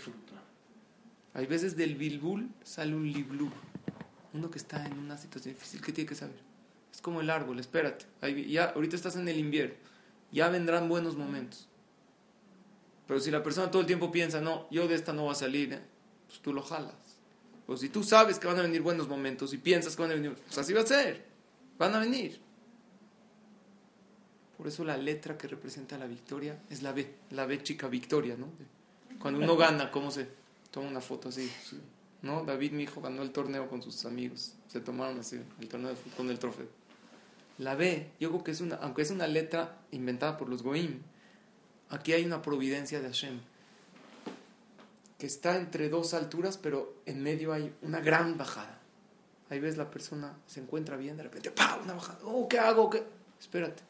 Hay 1.33 1.45
veces 1.45 1.77
del 1.77 1.95
Bilbul 1.95 2.49
sale 2.63 2.95
un 2.95 3.11
Liblub. 3.11 3.51
Uno 4.33 4.49
que 4.49 4.57
está 4.57 4.85
en 4.85 4.97
una 4.97 5.17
situación 5.17 5.53
difícil, 5.53 5.81
¿qué 5.81 5.91
tiene 5.91 6.09
que 6.09 6.15
saber? 6.15 6.39
Es 6.93 7.01
como 7.01 7.21
el 7.21 7.29
árbol, 7.29 7.59
espérate. 7.59 8.05
ya, 8.47 8.65
ahorita 8.65 8.95
estás 8.95 9.15
en 9.15 9.27
el 9.27 9.37
invierno. 9.37 9.75
Ya 10.31 10.49
vendrán 10.49 10.89
buenos 10.89 11.15
momentos. 11.15 11.67
Pero 13.07 13.19
si 13.19 13.31
la 13.31 13.43
persona 13.43 13.71
todo 13.71 13.81
el 13.81 13.87
tiempo 13.87 14.11
piensa, 14.11 14.39
no, 14.39 14.67
yo 14.71 14.87
de 14.87 14.95
esta 14.95 15.11
no 15.11 15.23
voy 15.23 15.31
a 15.31 15.35
salir, 15.35 15.73
¿eh? 15.73 15.81
pues 16.27 16.39
tú 16.39 16.53
lo 16.53 16.61
jalas. 16.61 16.95
O 17.67 17.75
si 17.75 17.89
tú 17.89 18.03
sabes 18.03 18.39
que 18.39 18.47
van 18.47 18.59
a 18.59 18.61
venir 18.61 18.81
buenos 18.81 19.07
momentos 19.07 19.53
y 19.53 19.57
piensas 19.57 19.95
que 19.95 20.01
van 20.01 20.11
a 20.11 20.15
venir, 20.15 20.33
pues 20.33 20.57
así 20.57 20.73
va 20.73 20.81
a 20.81 20.85
ser. 20.85 21.25
Van 21.77 21.93
a 21.95 21.99
venir. 21.99 22.39
Por 24.57 24.67
eso 24.67 24.83
la 24.83 24.95
letra 24.97 25.37
que 25.37 25.47
representa 25.47 25.97
la 25.97 26.05
victoria 26.05 26.61
es 26.69 26.83
la 26.83 26.91
B, 26.91 27.15
la 27.31 27.45
B 27.45 27.63
chica 27.63 27.87
victoria, 27.87 28.35
¿no? 28.37 28.47
Cuando 29.19 29.39
uno 29.39 29.57
gana, 29.57 29.91
¿cómo 29.91 30.11
se 30.11 30.40
toma 30.71 30.87
una 30.87 31.01
foto 31.01 31.29
así? 31.29 31.51
¿No? 32.21 32.43
David, 32.43 32.71
mi 32.71 32.83
hijo, 32.83 33.01
ganó 33.01 33.21
el 33.21 33.31
torneo 33.31 33.69
con 33.69 33.81
sus 33.81 34.05
amigos. 34.05 34.53
Se 34.67 34.79
tomaron 34.79 35.19
así 35.19 35.39
el 35.59 35.67
torneo 35.67 35.95
con 36.17 36.29
el 36.29 36.39
trofeo. 36.39 36.67
La 37.57 37.75
B, 37.75 38.11
yo 38.19 38.29
creo 38.29 38.43
que 38.43 38.51
es 38.51 38.61
una, 38.61 38.77
aunque 38.77 39.03
es 39.03 39.11
una 39.11 39.27
letra 39.27 39.77
inventada 39.91 40.37
por 40.37 40.49
los 40.49 40.63
Goim, 40.63 41.01
aquí 41.89 42.13
hay 42.13 42.25
una 42.25 42.41
providencia 42.41 43.01
de 43.01 43.07
Hashem, 43.07 43.39
que 45.19 45.27
está 45.27 45.57
entre 45.57 45.89
dos 45.89 46.15
alturas, 46.15 46.57
pero 46.57 46.95
en 47.05 47.21
medio 47.21 47.53
hay 47.53 47.71
una 47.81 47.99
gran 47.99 48.37
bajada. 48.37 48.79
Ahí 49.51 49.59
ves 49.59 49.77
la 49.77 49.91
persona 49.91 50.33
se 50.47 50.61
encuentra 50.61 50.95
bien, 50.97 51.17
de 51.17 51.23
repente, 51.23 51.51
¡pah! 51.51 51.77
Una 51.83 51.93
bajada. 51.93 52.19
Oh, 52.23 52.47
¿qué 52.47 52.57
hago? 52.57 52.89
¿Qué? 52.89 53.03
Espérate. 53.39 53.83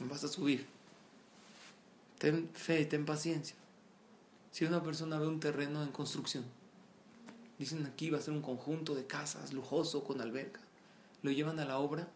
Vas 0.00 0.22
a 0.22 0.28
subir. 0.28 0.66
Ten 2.18 2.48
fe, 2.52 2.84
ten 2.84 3.04
paciencia. 3.06 3.56
Si 4.54 4.64
una 4.64 4.84
persona 4.84 5.18
ve 5.18 5.26
un 5.26 5.40
terreno 5.40 5.82
en 5.82 5.90
construcción, 5.90 6.44
dicen 7.58 7.84
aquí 7.86 8.10
va 8.10 8.18
a 8.18 8.22
ser 8.22 8.34
un 8.34 8.40
conjunto 8.40 8.94
de 8.94 9.04
casas 9.04 9.52
lujoso 9.52 10.04
con 10.04 10.20
alberca, 10.20 10.60
lo 11.22 11.32
llevan 11.32 11.58
a 11.58 11.64
la 11.64 11.78
obra 11.78 12.06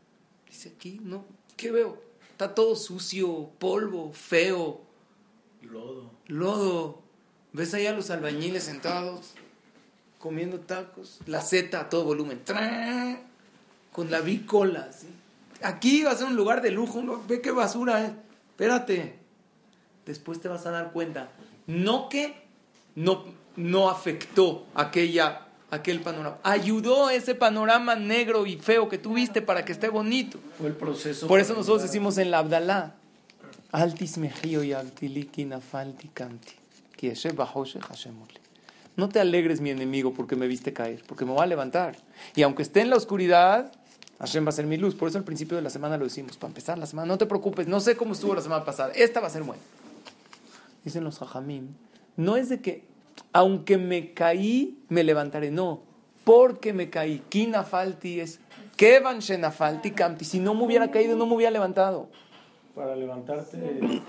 Dice 0.49 0.73
aquí, 0.77 1.01
no, 1.03 1.25
¿qué 1.57 1.73
veo? 1.73 2.01
Está 2.31 2.55
todo 2.55 2.77
sucio, 2.77 3.51
polvo, 3.59 4.13
feo. 4.13 4.81
Lodo. 5.63 6.13
Lodo. 6.29 7.03
¿Ves 7.53 7.75
ahí 7.75 7.87
a 7.87 7.93
los 7.93 8.11
albañiles 8.11 8.63
sentados 8.63 9.33
comiendo 10.21 10.61
tacos? 10.61 11.19
La 11.27 11.43
Z 11.43 11.79
a 11.79 11.89
todo 11.89 12.05
volumen. 12.05 12.41
Con 13.93 14.13
la 14.13 14.21
bicola. 14.21 14.89
Aquí 15.61 16.05
va 16.05 16.13
a 16.13 16.17
ser 16.17 16.29
un 16.29 16.37
lugar 16.37 16.63
de 16.63 16.71
lujo. 16.71 17.03
Ve 17.29 17.41
qué 17.41 17.51
basura 17.51 18.07
es. 18.07 18.13
Espérate. 18.51 19.19
Después 20.07 20.41
te 20.41 20.47
vas 20.49 20.65
a 20.67 20.71
dar 20.71 20.93
cuenta. 20.93 21.31
No 21.69 22.09
que 22.09 22.35
no, 22.97 23.25
no 23.55 23.89
afectó 23.89 24.67
aquella 24.75 25.43
aquel 25.71 26.01
panorama. 26.01 26.39
Ayudó 26.43 27.11
ese 27.11 27.35
panorama 27.35 27.95
negro 27.95 28.47
y 28.47 28.57
feo 28.57 28.89
que 28.89 28.99
tuviste 28.99 29.43
para 29.43 29.65
que 29.65 29.73
esté 29.73 29.89
bonito. 29.89 30.39
Fue 30.59 30.69
el 30.69 30.75
proceso. 30.75 31.29
Por 31.29 31.41
eso 31.41 31.55
nosotros 31.55 31.83
decimos 31.83 32.19
en 32.19 32.31
la 32.31 32.39
Abdalá, 32.39 32.95
Altis 33.71 34.17
mejio 34.17 34.65
y 34.65 34.73
altiliki 34.73 35.45
nafalti 35.45 36.09
kanti. 36.09 36.55
No 38.97 39.09
te 39.09 39.21
alegres, 39.21 39.61
mi 39.61 39.71
enemigo, 39.71 40.13
porque 40.13 40.35
me 40.35 40.49
viste 40.49 40.73
caer, 40.73 41.05
porque 41.07 41.25
me 41.25 41.33
voy 41.33 41.43
a 41.43 41.47
levantar. 41.47 41.97
Y 42.35 42.43
aunque 42.43 42.63
esté 42.63 42.81
en 42.81 42.91
la 42.91 42.97
oscuridad, 42.97 43.71
Hashem 44.19 44.45
va 44.45 44.49
a 44.49 44.53
ser 44.53 44.67
mi 44.67 44.77
luz. 44.77 44.95
Por 44.95 45.09
eso 45.09 45.19
al 45.19 45.25
principio 45.25 45.57
de 45.57 45.63
la 45.63 45.71
semana 45.71 45.97
lo 45.97 46.05
decimos, 46.05 46.37
para 46.37 46.49
empezar 46.49 46.79
la 46.79 46.87
semana. 46.87 47.07
No 47.07 47.19
te 47.19 47.27
preocupes, 47.27 47.69
no 47.69 47.79
sé 47.79 47.97
cómo 47.97 48.15
estuvo 48.15 48.35
la 48.35 48.41
semana 48.41 48.65
pasada. 48.65 48.93
Esta 48.95 49.21
va 49.21 49.29
a 49.29 49.31
ser 49.31 49.45
buena. 49.45 49.63
Dicen 50.85 51.05
los 51.05 51.21
hajamim, 51.21 51.69
no 52.17 52.37
es 52.37 52.49
de 52.49 52.61
que 52.61 52.85
aunque 53.33 53.79
me 53.79 54.15
caí, 54.15 54.79
me 54.89 55.05
levantaré. 55.05 55.51
No, 55.51 55.83
porque 56.25 56.73
me 56.73 56.89
caí. 56.91 57.23
Kina 57.29 57.65
falti 57.65 58.21
es 58.21 58.41
Kevan 58.77 59.21
falti 59.53 59.93
Si 60.25 60.39
no 60.39 60.55
me 60.55 60.65
hubiera 60.65 60.91
caído, 60.91 61.17
no 61.17 61.27
me 61.27 61.35
hubiera 61.35 61.51
levantado. 61.51 62.09
Para 62.75 62.95
levantarte. 62.95 64.03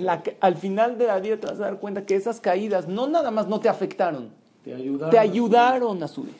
La 0.00 0.22
que- 0.22 0.38
al 0.40 0.56
final 0.56 0.96
de 0.96 1.06
la 1.08 1.20
vida 1.20 1.36
te 1.36 1.46
vas 1.46 1.56
a 1.56 1.64
dar 1.64 1.78
cuenta 1.78 2.06
que 2.06 2.16
esas 2.16 2.40
caídas 2.40 2.88
no 2.88 3.06
nada 3.06 3.30
más 3.30 3.48
no 3.48 3.60
te 3.60 3.68
afectaron, 3.68 4.30
Te 4.64 4.72
ayudaron. 4.74 5.10
te 5.10 5.18
ayudaron 5.18 6.02
a 6.02 6.08
subir. 6.08 6.34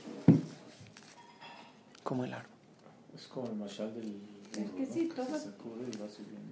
Como 2.02 2.24
el 2.24 2.32
árbol. 2.32 2.48
Es 3.14 3.26
como 3.26 3.48
el 3.48 3.56
mashal 3.56 3.94
del. 3.94 4.16
Es 4.52 4.70
que 4.70 4.86
sí, 4.86 5.10
todo-. 5.14 5.26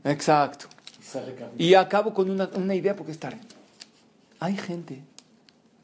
Exacto. 0.04 0.66
Y 1.58 1.74
acabo 1.74 2.14
con 2.14 2.30
una, 2.30 2.48
una 2.54 2.74
idea 2.74 2.96
porque 2.96 3.12
es 3.12 3.18
tarde. 3.18 3.40
Hay 4.40 4.56
gente 4.56 5.02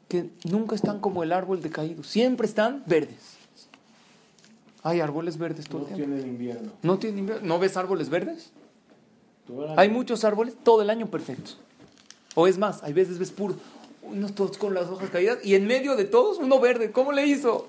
que 0.07 0.29
nunca 0.43 0.75
están 0.75 0.99
como 0.99 1.23
el 1.23 1.31
árbol 1.31 1.61
decaído, 1.61 2.03
siempre 2.03 2.47
están 2.47 2.83
verdes. 2.85 3.37
Hay 4.83 5.01
árboles 5.01 5.37
verdes 5.37 5.65
todo 5.67 5.81
No 5.81 5.87
el 5.89 5.95
tiempo. 5.95 6.15
tiene 6.15 6.29
invierno. 6.29 6.71
¿No, 6.81 6.97
tienen 6.97 7.19
invierno? 7.19 7.47
¿No 7.47 7.59
ves 7.59 7.75
árboles 7.77 8.09
verdes? 8.09 8.51
Hay 9.77 9.89
muchos 9.89 10.23
árboles 10.23 10.55
todo 10.63 10.81
el 10.81 10.89
año 10.89 11.07
perfectos. 11.09 11.57
O 12.35 12.47
es 12.47 12.57
más, 12.57 12.83
hay 12.83 12.93
veces 12.93 13.17
ves 13.17 13.31
puro, 13.31 13.55
unos 14.03 14.33
todos 14.35 14.57
con 14.57 14.73
las 14.73 14.87
hojas 14.87 15.09
caídas 15.09 15.39
y 15.43 15.55
en 15.55 15.65
medio 15.67 15.95
de 15.95 16.05
todos 16.05 16.37
uno 16.37 16.59
verde. 16.59 16.91
¿Cómo 16.91 17.11
le 17.11 17.25
hizo? 17.25 17.67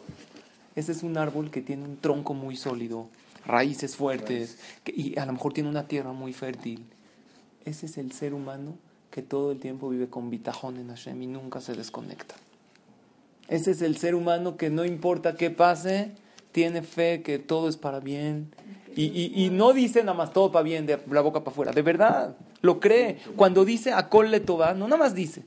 Ese 0.77 0.93
es 0.93 1.03
un 1.03 1.17
árbol 1.19 1.51
que 1.51 1.63
tiene 1.63 1.85
un 1.85 1.97
tronco 1.97 2.33
muy 2.35 2.57
sólido, 2.57 3.09
raíces 3.45 3.97
fuertes 3.97 4.59
que- 4.85 4.93
y 4.95 5.19
a 5.19 5.27
lo 5.27 5.33
mejor 5.33 5.53
tiene 5.53 5.69
una 5.69 5.89
tierra 5.89 6.13
muy 6.13 6.33
fértil. 6.33 6.85
Ese 7.65 7.87
es 7.87 7.99
el 7.99 8.13
ser 8.13 8.35
humano 8.35 8.75
que 9.11 9.23
todo 9.23 9.53
el 9.53 9.59
tiempo 9.59 9.89
vive 9.89 10.09
con 10.09 10.31
bitajón 10.31 10.77
en 10.79 10.89
Hashem 10.89 11.23
y 11.23 11.27
nunca 11.27 11.61
se 11.61 11.75
desconecta. 11.75 12.35
Ese 13.49 13.73
es 13.73 13.83
el 13.83 13.97
ser 13.97 14.15
humano 14.15 14.57
que 14.57 14.71
no 14.71 14.85
importa 14.85 15.35
qué 15.35 15.51
pase, 15.51 16.13
tiene 16.53 16.83
fe 16.83 17.23
que 17.23 17.39
todo 17.39 17.69
es 17.69 17.77
para 17.77 18.01
bien. 18.01 18.53
Y, 18.97 19.51
no 19.53 19.73
dice 19.73 20.01
nada 20.01 20.17
más 20.17 20.33
todo 20.33 20.53
para 20.53 20.63
bien, 20.63 20.87
de 20.87 21.01
la 21.11 21.21
boca 21.21 21.41
para 21.41 21.53
afuera. 21.53 21.73
De 21.73 21.83
verdad, 21.83 22.37
lo 22.61 22.81
cree. 22.81 23.19
Cuando 23.37 23.65
dice 23.65 23.93
a 23.93 24.09
le 24.25 24.41
toba, 24.41 24.75
no 24.75 24.87
nada 24.87 24.99
más 24.99 25.15
dice. 25.15 25.43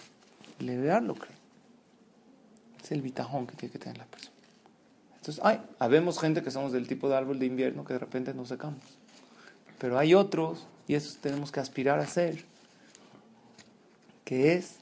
De 0.59 0.77
verdad 0.77 1.01
lo 1.01 1.15
cree. 1.15 1.35
Es 2.83 2.91
el 2.91 3.01
bitajón 3.01 3.47
que 3.47 3.55
tiene 3.55 3.71
que 3.71 3.79
tener 3.79 3.97
la 3.97 4.05
persona. 4.05 4.31
Entonces, 5.17 5.43
hay, 5.43 5.61
habemos 5.79 6.19
gente 6.19 6.41
que 6.41 6.51
somos 6.51 6.73
del 6.73 6.87
tipo 6.87 7.07
de 7.07 7.15
árbol 7.15 7.39
de 7.39 7.45
invierno 7.45 7.85
que 7.85 7.93
de 7.93 7.99
repente 7.99 8.33
nos 8.33 8.49
secamos. 8.49 8.81
Pero 9.77 9.97
hay 9.97 10.13
otros, 10.13 10.67
y 10.87 10.95
esos 10.95 11.17
tenemos 11.17 11.51
que 11.51 11.59
aspirar 11.59 11.99
a 11.99 12.07
ser, 12.07 12.43
que 14.25 14.53
es 14.53 14.77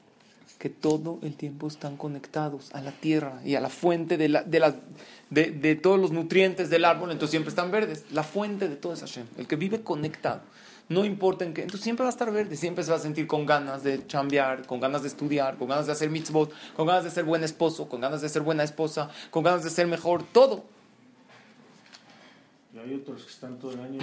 que 0.58 0.70
todo 0.70 1.18
el 1.22 1.34
tiempo 1.34 1.66
están 1.66 1.96
conectados 1.96 2.72
a 2.72 2.80
la 2.80 2.92
tierra 2.92 3.40
y 3.44 3.56
a 3.56 3.60
la 3.60 3.68
fuente 3.68 4.16
de, 4.16 4.28
la, 4.28 4.42
de, 4.44 4.74
de, 5.30 5.50
de 5.50 5.74
todos 5.74 5.98
los 5.98 6.12
nutrientes 6.12 6.70
del 6.70 6.84
árbol, 6.84 7.10
entonces 7.10 7.32
siempre 7.32 7.48
están 7.48 7.72
verdes. 7.72 8.04
La 8.12 8.22
fuente 8.22 8.68
de 8.68 8.76
todo 8.76 8.92
es 8.92 9.00
Hashem, 9.00 9.26
el 9.38 9.48
que 9.48 9.56
vive 9.56 9.82
conectado. 9.82 10.42
No 10.88 11.04
importa 11.04 11.44
en 11.44 11.54
qué, 11.54 11.62
entonces 11.62 11.82
siempre 11.82 12.04
va 12.04 12.10
a 12.10 12.12
estar 12.12 12.30
verde, 12.30 12.56
siempre 12.56 12.84
se 12.84 12.90
va 12.90 12.98
a 12.98 13.00
sentir 13.00 13.26
con 13.26 13.46
ganas 13.46 13.82
de 13.82 14.06
chambear, 14.06 14.66
con 14.66 14.78
ganas 14.78 15.02
de 15.02 15.08
estudiar, 15.08 15.56
con 15.56 15.68
ganas 15.68 15.86
de 15.86 15.92
hacer 15.92 16.10
mitzvot, 16.10 16.52
con 16.76 16.86
ganas 16.86 17.04
de 17.04 17.10
ser 17.10 17.24
buen 17.24 17.42
esposo, 17.42 17.88
con 17.88 18.00
ganas 18.00 18.20
de 18.20 18.28
ser 18.28 18.42
buena 18.42 18.62
esposa, 18.62 19.10
con 19.30 19.42
ganas 19.42 19.64
de 19.64 19.70
ser 19.70 19.86
mejor, 19.86 20.22
todo. 20.22 20.64
Y 22.74 22.78
hay 22.78 22.94
otros 22.94 23.24
que 23.24 23.30
están 23.30 23.58
todo 23.58 23.72
el 23.72 23.80
año. 23.80 23.98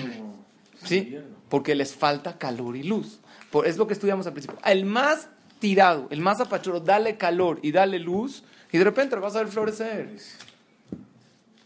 ¿Sí? 0.84 1.18
Porque 1.50 1.76
les 1.76 1.94
falta 1.94 2.38
calor 2.38 2.76
y 2.76 2.84
luz. 2.84 3.20
Por, 3.52 3.68
es 3.68 3.78
lo 3.78 3.88
que 3.88 3.94
estudiamos 3.94 4.28
al 4.28 4.34
principio. 4.34 4.60
El 4.66 4.86
más 4.86 5.30
tirado, 5.60 6.08
el 6.10 6.22
más 6.22 6.40
apachuro, 6.40 6.80
dale 6.80 7.18
calor 7.18 7.60
y 7.62 7.72
dale 7.72 8.00
luz, 8.00 8.44
y 8.72 8.78
de 8.78 8.84
repente 8.84 9.16
lo 9.16 9.22
vas 9.22 9.36
a 9.36 9.40
ver 9.40 9.48
florecer. 9.48 10.10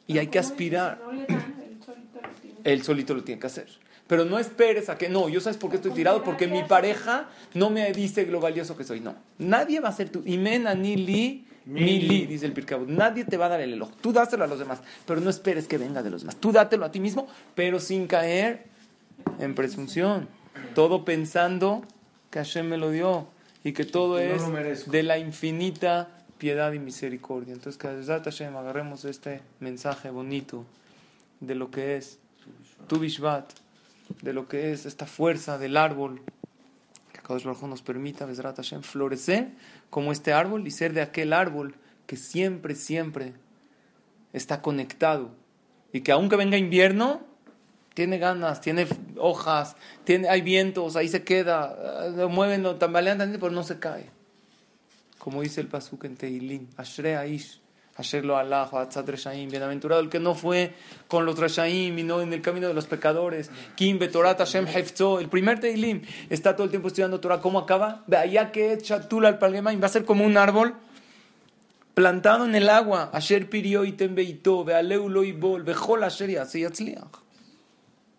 Y 0.08 0.18
hay 0.18 0.28
que 0.28 0.40
aspirar. 0.40 1.00
él 2.64 2.84
solito 2.84 3.14
lo 3.14 3.24
tiene. 3.24 3.40
Que 3.40 3.48
hacer. 3.48 3.68
Pero 4.08 4.26
no 4.26 4.38
esperes 4.38 4.90
a 4.90 4.98
que, 4.98 5.10
no, 5.10 5.30
yo 5.30 5.40
sabes 5.40 5.58
por 5.58 5.70
qué 5.70 5.78
estoy 5.78 5.92
tirado, 5.92 6.24
porque 6.24 6.48
mi 6.48 6.64
pareja 6.64 7.30
no 7.54 7.70
me 7.70 7.92
dice 7.94 8.26
lo 8.26 8.40
valioso 8.40 8.76
que 8.76 8.84
soy. 8.84 9.00
No, 9.00 9.16
nadie 9.38 9.80
va 9.80 9.90
a 9.90 9.94
ser 9.94 10.10
tú. 10.10 10.22
Imen 10.26 10.66
ni 10.82 10.98
li, 10.98 11.48
ni 11.66 12.00
li, 12.02 12.26
dice 12.26 12.46
el 12.46 12.54
Pirkabut. 12.54 12.90
Nadie 12.90 13.24
te 13.24 13.38
va 13.38 13.46
a 13.46 13.50
dar 13.50 13.62
el 13.62 13.74
eloj. 13.74 13.92
Tú 14.02 14.12
dáselo 14.12 14.44
a 14.44 14.48
los 14.48 14.60
demás, 14.60 14.80
pero 15.06 15.22
no 15.22 15.30
esperes 15.30 15.68
que 15.68 15.78
venga 15.78 16.04
de 16.04 16.10
los 16.10 16.22
demás. 16.22 16.36
Tú 16.36 16.52
dátelo 16.52 16.86
a 16.86 16.92
ti 16.92 17.00
mismo, 17.00 17.28
pero 17.56 17.80
sin 17.80 18.08
caer 18.08 18.66
en 19.40 19.56
presunción. 19.56 20.28
Todo 20.76 21.06
pensando 21.06 21.84
que 22.30 22.40
Hashem 22.40 22.68
me 22.68 22.78
lo 22.78 22.92
dio 22.92 23.28
y 23.64 23.74
que 23.74 23.86
todo 23.86 24.16
no 24.16 24.58
es 24.60 24.92
de 24.92 25.04
la 25.04 25.18
infinita 25.18 26.10
piedad 26.38 26.74
y 26.74 26.80
misericordia. 26.80 27.54
Entonces, 27.54 27.78
que 27.80 27.88
Hashem 27.88 28.56
agarremos 28.56 29.06
este 29.06 29.42
mensaje 29.60 30.10
bonito 30.10 30.66
de 31.40 31.56
lo 31.56 31.72
que 31.72 31.96
es 31.96 32.20
Tu 32.88 33.00
Bishvat, 33.00 33.50
de 34.22 34.34
lo 34.34 34.48
que 34.48 34.74
es 34.74 34.86
esta 34.86 35.06
fuerza 35.06 35.58
del 35.58 35.78
árbol, 35.78 36.22
que 37.14 37.22
Kadosh 37.22 37.46
Baruj 37.46 37.64
nos 37.64 37.82
permita, 37.82 38.26
Bezrat 38.26 38.58
Hashem, 38.58 38.82
florecer 38.82 39.52
como 39.90 40.12
este 40.12 40.34
árbol 40.34 40.68
y 40.68 40.72
ser 40.72 40.94
de 40.94 41.02
aquel 41.02 41.32
árbol 41.32 41.76
que 42.08 42.18
siempre, 42.18 42.76
siempre 42.76 43.34
está 44.34 44.62
conectado 44.62 45.32
y 45.94 46.02
que 46.02 46.12
aunque 46.12 46.36
venga 46.36 46.58
invierno, 46.58 47.22
tiene 47.94 48.18
ganas, 48.18 48.62
tiene 48.62 48.88
hojas, 49.18 49.76
tiene, 50.04 50.28
hay 50.30 50.42
vientos, 50.42 50.96
ahí 50.96 51.08
se 51.08 51.24
queda, 51.24 52.10
lo 52.16 52.30
mueven, 52.30 52.64
lo 52.64 52.76
tambalean, 52.76 53.18
tantito, 53.18 53.40
pero 53.40 53.52
no 53.52 53.64
se 53.64 53.80
cae. 53.80 54.10
Como 55.20 55.42
dice 55.42 55.62
el 55.62 55.68
pasuk 55.68 56.04
en 56.06 56.18
Tehilim, 56.18 56.68
Ashre 56.76 57.16
Aish, 57.16 57.62
Asher 57.96 58.26
lo 58.26 58.38
Allah, 58.38 58.64
Atzat 58.64 59.08
Reshaim, 59.08 59.50
bienaventurado 59.50 60.02
el 60.02 60.10
que 60.10 60.20
no 60.20 60.34
fue 60.34 60.74
con 61.08 61.26
los 61.26 61.38
Reshaim 61.38 61.98
y 61.98 62.04
no 62.04 62.22
en 62.22 62.34
el 62.34 62.42
camino 62.42 62.68
de 62.68 62.74
los 62.74 62.88
pecadores. 62.88 63.52
Kim 63.76 64.00
Betorat 64.00 64.40
Hashem 64.40 64.68
Hefzo, 64.68 65.20
el 65.20 65.30
primer 65.30 65.60
Tehilim, 65.60 66.02
está 66.30 66.56
todo 66.56 66.66
el 66.66 66.72
tiempo 66.72 66.88
estudiando 66.88 67.20
Torah. 67.20 67.40
¿Cómo 67.40 67.60
acaba? 67.60 68.04
Veaya 68.08 68.52
que 68.52 68.78
Chatul 68.80 69.28
al 69.28 69.38
Palgemaim 69.38 69.82
va 69.82 69.86
a 69.86 69.90
ser 69.90 70.06
como 70.06 70.26
un 70.26 70.38
árbol 70.38 70.76
plantado 71.94 72.46
en 72.46 72.56
el 72.56 72.68
agua. 72.68 73.12
Asher 73.14 73.48
Pirio 73.48 73.86
Item 73.86 74.16
Beito, 74.16 74.64
Vealeu 74.64 75.08
lo 75.08 75.24
Ibol, 75.24 75.62
Bejol 75.62 76.04
Asher 76.04 76.32
Yase 76.32 76.62
Yatzliach. 76.62 77.23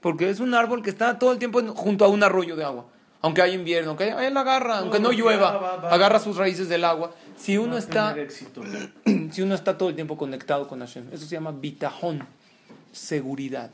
Porque 0.04 0.28
es 0.28 0.38
un 0.38 0.52
árbol 0.52 0.82
que 0.82 0.90
está 0.90 1.18
todo 1.18 1.32
el 1.32 1.38
tiempo 1.38 1.62
junto 1.74 2.04
a 2.04 2.08
un 2.08 2.22
arroyo 2.22 2.56
de 2.56 2.62
agua. 2.62 2.84
Aunque 3.22 3.40
haya 3.40 3.54
invierno, 3.54 3.88
aunque 3.88 4.04
haya, 4.04 4.26
él 4.26 4.36
agarra, 4.36 4.80
aunque 4.80 5.00
no 5.00 5.12
llueva, 5.12 5.52
va, 5.52 5.60
va, 5.60 5.76
va. 5.76 5.90
agarra 5.90 6.18
sus 6.18 6.36
raíces 6.36 6.68
del 6.68 6.84
agua. 6.84 7.14
Si 7.38 7.56
uno 7.56 7.78
está, 7.78 8.14
si 9.30 9.40
uno 9.40 9.54
está 9.54 9.78
todo 9.78 9.88
el 9.88 9.94
tiempo 9.94 10.18
conectado 10.18 10.68
con 10.68 10.80
Hashem, 10.80 11.06
eso 11.10 11.24
se 11.24 11.34
llama 11.34 11.52
bitajón, 11.52 12.22
seguridad 12.92 13.70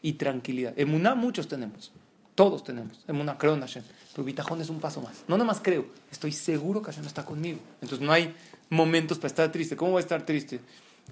y 0.00 0.14
tranquilidad. 0.14 0.72
Emuná 0.78 1.14
muchos 1.14 1.46
tenemos, 1.46 1.92
todos 2.34 2.64
tenemos. 2.64 3.04
Emuná, 3.06 3.36
creo 3.36 3.52
en 3.52 3.60
Hashem. 3.60 3.82
Pero 4.14 4.24
bitajón 4.24 4.62
es 4.62 4.70
un 4.70 4.80
paso 4.80 5.02
más. 5.02 5.24
No 5.28 5.36
nada 5.36 5.46
más 5.46 5.60
creo, 5.60 5.84
estoy 6.10 6.32
seguro 6.32 6.80
que 6.80 6.86
Hashem 6.86 7.04
está 7.04 7.26
conmigo. 7.26 7.58
Entonces 7.82 8.00
no 8.00 8.14
hay 8.14 8.34
momentos 8.70 9.18
para 9.18 9.26
estar 9.26 9.52
triste. 9.52 9.76
¿Cómo 9.76 9.90
voy 9.90 9.98
a 9.98 10.04
estar 10.04 10.24
triste? 10.24 10.60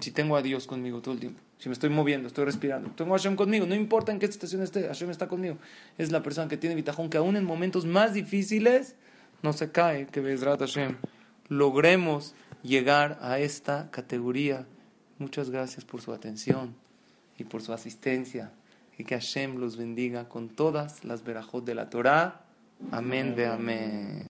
Si 0.00 0.10
tengo 0.10 0.36
a 0.36 0.42
Dios 0.42 0.66
conmigo 0.66 1.00
todo 1.00 1.14
el 1.14 1.20
tiempo, 1.20 1.40
si 1.58 1.68
me 1.68 1.74
estoy 1.74 1.90
moviendo, 1.90 2.26
estoy 2.26 2.44
respirando, 2.44 2.90
tengo 2.90 3.14
a 3.14 3.18
Hashem 3.18 3.36
conmigo, 3.36 3.66
no 3.66 3.74
importa 3.74 4.10
en 4.10 4.18
qué 4.18 4.26
situación 4.26 4.62
esté, 4.62 4.88
Hashem 4.88 5.10
está 5.10 5.28
conmigo. 5.28 5.58
Es 5.96 6.10
la 6.10 6.22
persona 6.22 6.48
que 6.48 6.56
tiene 6.56 6.74
bitajón, 6.74 7.08
que 7.08 7.18
aún 7.18 7.36
en 7.36 7.44
momentos 7.44 7.86
más 7.86 8.14
difíciles 8.14 8.96
no 9.42 9.52
se 9.52 9.70
cae, 9.70 10.06
que 10.06 10.20
Bezrat 10.20 10.60
Hashem 10.60 10.96
logremos 11.48 12.34
llegar 12.62 13.18
a 13.20 13.38
esta 13.38 13.90
categoría. 13.90 14.66
Muchas 15.18 15.50
gracias 15.50 15.84
por 15.84 16.00
su 16.00 16.12
atención 16.12 16.74
y 17.38 17.44
por 17.44 17.62
su 17.62 17.72
asistencia. 17.72 18.52
Y 18.98 19.04
que 19.04 19.14
Hashem 19.14 19.56
los 19.56 19.76
bendiga 19.76 20.28
con 20.28 20.48
todas 20.48 21.04
las 21.04 21.24
verajot 21.24 21.64
de 21.64 21.74
la 21.74 21.90
Torah. 21.90 22.44
Amén 22.90 23.34
de 23.36 23.46
amén. 23.46 24.18